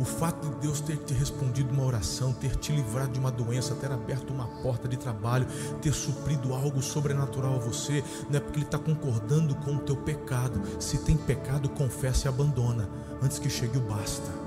O 0.00 0.04
fato 0.04 0.48
de 0.48 0.56
Deus 0.56 0.80
ter 0.80 0.96
te 0.96 1.12
respondido 1.12 1.74
uma 1.74 1.84
oração, 1.84 2.32
ter 2.32 2.56
te 2.56 2.72
livrado 2.72 3.12
de 3.12 3.20
uma 3.20 3.30
doença, 3.30 3.74
ter 3.74 3.92
aberto 3.92 4.30
uma 4.30 4.46
porta 4.62 4.88
de 4.88 4.96
trabalho, 4.96 5.46
ter 5.82 5.92
suprido 5.92 6.54
algo 6.54 6.80
sobrenatural 6.80 7.56
a 7.56 7.58
você, 7.58 8.02
não 8.30 8.38
é 8.38 8.40
porque 8.40 8.58
Ele 8.60 8.64
está 8.64 8.78
concordando 8.78 9.54
com 9.56 9.76
o 9.76 9.80
teu 9.80 9.96
pecado. 9.96 10.62
Se 10.80 10.98
tem 11.04 11.18
pecado, 11.18 11.68
confessa 11.68 12.26
e 12.26 12.28
abandona, 12.30 12.88
antes 13.22 13.38
que 13.38 13.50
chegue 13.50 13.76
o 13.76 13.82
basta. 13.82 14.40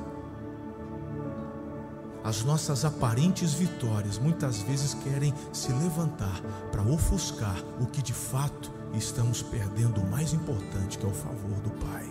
as 2.24 2.42
nossas 2.44 2.86
aparentes 2.86 3.54
vitórias 3.54 4.18
muitas 4.18 4.62
vezes 4.62 4.94
querem 4.94 5.34
se 5.52 5.74
levantar 5.74 6.42
para 6.72 6.82
ofuscar 6.82 7.62
o 7.82 7.86
que 7.86 8.02
de 8.02 8.14
fato 8.14 8.72
estamos 8.94 9.42
perdendo 9.42 10.00
o 10.00 10.10
mais 10.10 10.34
importante, 10.34 10.98
que 10.98 11.06
é 11.06 11.10
o 11.10 11.14
favor 11.14 11.60
do 11.62 11.70
Pai, 11.86 12.10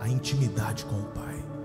a 0.00 0.08
intimidade 0.08 0.84
com 0.86 0.96
o 0.96 1.04
Pai. 1.04 1.57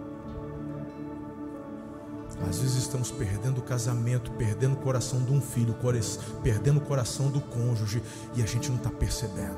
Às 2.42 2.60
vezes 2.60 2.78
estamos 2.78 3.12
perdendo 3.12 3.60
o 3.60 3.62
casamento, 3.62 4.32
perdendo 4.32 4.74
o 4.74 4.78
coração 4.78 5.24
de 5.24 5.32
um 5.32 5.42
filho, 5.42 5.76
perdendo 6.42 6.78
o 6.78 6.82
coração 6.82 7.30
do 7.30 7.40
cônjuge 7.40 8.02
e 8.36 8.42
a 8.42 8.46
gente 8.46 8.70
não 8.70 8.78
está 8.78 8.90
percebendo. 8.90 9.58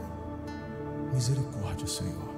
Misericórdia, 1.13 1.87
Senhor. 1.87 2.35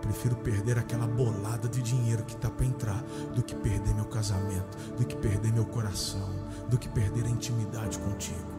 Prefiro 0.00 0.36
perder 0.36 0.78
aquela 0.78 1.06
bolada 1.06 1.68
de 1.68 1.82
dinheiro 1.82 2.24
que 2.24 2.34
está 2.34 2.48
para 2.48 2.64
entrar 2.64 3.02
do 3.34 3.42
que 3.42 3.54
perder 3.54 3.94
meu 3.94 4.06
casamento, 4.06 4.76
do 4.96 5.04
que 5.04 5.14
perder 5.14 5.52
meu 5.52 5.66
coração, 5.66 6.30
do 6.68 6.78
que 6.78 6.88
perder 6.88 7.26
a 7.26 7.28
intimidade 7.28 7.98
contigo. 7.98 8.58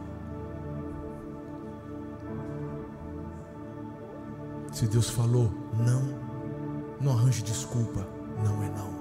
Se 4.72 4.86
Deus 4.86 5.10
falou 5.10 5.50
não, 5.74 6.02
não 7.00 7.12
arranje 7.12 7.42
desculpa, 7.42 8.06
não 8.44 8.62
é 8.62 8.68
não. 8.70 9.00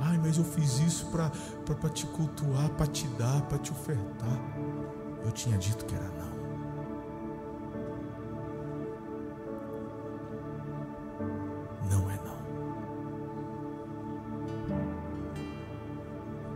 Ai, 0.00 0.18
mas 0.18 0.36
eu 0.36 0.44
fiz 0.44 0.80
isso 0.80 1.06
para 1.06 1.30
te 1.90 2.06
cultuar, 2.06 2.68
para 2.70 2.86
te 2.86 3.06
dar, 3.08 3.42
para 3.42 3.58
te 3.58 3.72
ofertar. 3.72 4.38
Eu 5.24 5.32
tinha 5.32 5.56
dito 5.56 5.84
que 5.84 5.94
era 5.94 6.08
não. 6.08 6.34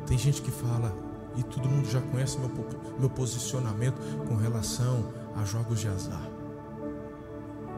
Tem 0.09 0.17
gente 0.17 0.41
que 0.41 0.51
fala, 0.51 0.91
e 1.37 1.43
todo 1.43 1.69
mundo 1.69 1.87
já 1.87 2.01
conhece 2.01 2.39
meu, 2.39 2.51
meu 2.99 3.11
posicionamento 3.11 4.01
com 4.27 4.37
relação 4.37 5.13
a 5.37 5.45
jogos 5.45 5.81
de 5.81 5.87
azar. 5.87 6.29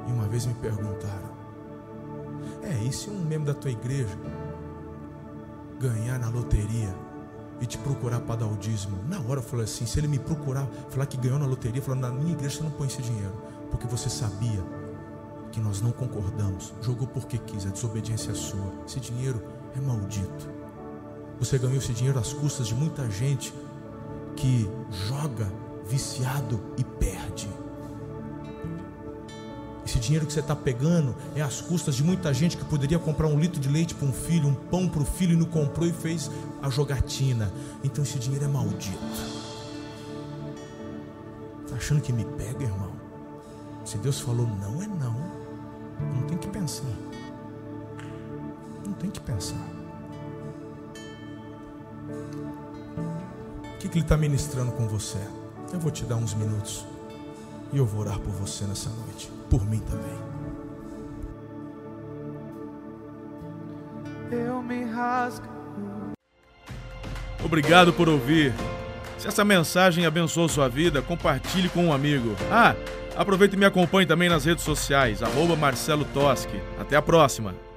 E 0.06 0.12
uma 0.12 0.28
vez 0.28 0.46
me 0.46 0.54
perguntaram: 0.54 1.39
É, 2.62 2.84
e 2.84 2.92
se 2.92 3.10
um 3.10 3.24
membro 3.24 3.52
da 3.52 3.58
tua 3.58 3.70
igreja 3.70 4.16
ganhar 5.78 6.18
na 6.18 6.28
loteria 6.28 6.94
e 7.60 7.66
te 7.66 7.78
procurar 7.78 8.20
para 8.20 8.36
dar 8.36 8.46
o 8.46 8.56
dízimo? 8.56 8.98
Na 9.08 9.18
hora 9.20 9.40
eu 9.40 9.42
falei 9.42 9.64
assim: 9.64 9.86
se 9.86 9.98
ele 9.98 10.08
me 10.08 10.18
procurar, 10.18 10.66
falar 10.88 11.06
que 11.06 11.16
ganhou 11.16 11.38
na 11.38 11.46
loteria, 11.46 11.80
falar, 11.80 11.96
na 11.96 12.10
minha 12.10 12.32
igreja 12.32 12.58
você 12.58 12.62
não 12.62 12.70
põe 12.70 12.86
esse 12.86 13.02
dinheiro, 13.02 13.32
porque 13.70 13.86
você 13.86 14.08
sabia 14.08 14.62
que 15.50 15.60
nós 15.60 15.80
não 15.80 15.90
concordamos, 15.90 16.72
jogou 16.80 17.08
porque 17.08 17.38
quis, 17.38 17.66
a 17.66 17.70
desobediência 17.70 18.30
é 18.30 18.34
sua. 18.34 18.72
Esse 18.86 19.00
dinheiro 19.00 19.42
é 19.76 19.80
maldito. 19.80 20.48
Você 21.38 21.58
ganhou 21.58 21.78
esse 21.78 21.92
dinheiro 21.92 22.18
às 22.18 22.32
custas 22.32 22.66
de 22.66 22.74
muita 22.74 23.10
gente 23.10 23.52
que 24.36 24.70
joga 25.08 25.50
viciado 25.86 26.60
e 26.76 26.84
perde. 26.84 27.48
Dinheiro 30.00 30.26
que 30.26 30.32
você 30.32 30.40
está 30.40 30.56
pegando 30.56 31.14
é 31.36 31.42
às 31.42 31.60
custas 31.60 31.94
de 31.94 32.02
muita 32.02 32.32
gente 32.32 32.56
que 32.56 32.64
poderia 32.64 32.98
comprar 32.98 33.26
um 33.28 33.38
litro 33.38 33.60
de 33.60 33.68
leite 33.68 33.94
para 33.94 34.08
um 34.08 34.12
filho, 34.12 34.48
um 34.48 34.54
pão 34.54 34.88
para 34.88 35.02
o 35.02 35.04
filho 35.04 35.34
e 35.34 35.36
não 35.36 35.46
comprou 35.46 35.86
e 35.86 35.92
fez 35.92 36.30
a 36.62 36.68
jogatina. 36.70 37.52
Então 37.84 38.02
esse 38.02 38.18
dinheiro 38.18 38.44
é 38.44 38.48
maldito. 38.48 38.98
Está 41.64 41.76
achando 41.76 42.00
que 42.00 42.12
me 42.12 42.24
pega, 42.24 42.64
irmão? 42.64 42.92
Se 43.84 43.98
Deus 43.98 44.20
falou 44.20 44.46
não, 44.46 44.82
é 44.82 44.86
não. 44.86 45.14
Não 46.14 46.22
tem 46.26 46.38
que 46.38 46.48
pensar. 46.48 46.84
Não 48.84 48.94
tem 48.94 49.10
que 49.10 49.20
pensar. 49.20 49.80
que, 53.80 53.88
que 53.88 53.96
Ele 53.96 54.04
está 54.04 54.16
ministrando 54.16 54.72
com 54.72 54.86
você? 54.86 55.18
Eu 55.72 55.80
vou 55.80 55.90
te 55.90 56.04
dar 56.04 56.16
uns 56.16 56.34
minutos 56.34 56.84
e 57.72 57.78
eu 57.78 57.86
vou 57.86 58.02
orar 58.02 58.18
por 58.18 58.30
você 58.32 58.64
nessa 58.64 58.90
noite, 58.90 59.32
por 59.50 59.66
mim 59.68 59.80
também. 59.80 60.18
Eu 64.30 64.62
me 64.62 64.84
rasgo. 64.84 65.46
Obrigado 67.44 67.92
por 67.92 68.08
ouvir. 68.08 68.54
Se 69.18 69.26
essa 69.26 69.44
mensagem 69.44 70.06
abençoou 70.06 70.48
sua 70.48 70.68
vida, 70.68 71.02
compartilhe 71.02 71.68
com 71.68 71.86
um 71.86 71.92
amigo. 71.92 72.36
Ah, 72.50 72.74
aproveite 73.16 73.56
e 73.56 73.58
me 73.58 73.66
acompanhe 73.66 74.06
também 74.06 74.28
nas 74.28 74.44
redes 74.44 74.64
sociais, 74.64 75.22
arroba 75.22 75.56
Marcelo 75.56 76.04
Toschi. 76.06 76.62
Até 76.78 76.96
a 76.96 77.02
próxima! 77.02 77.69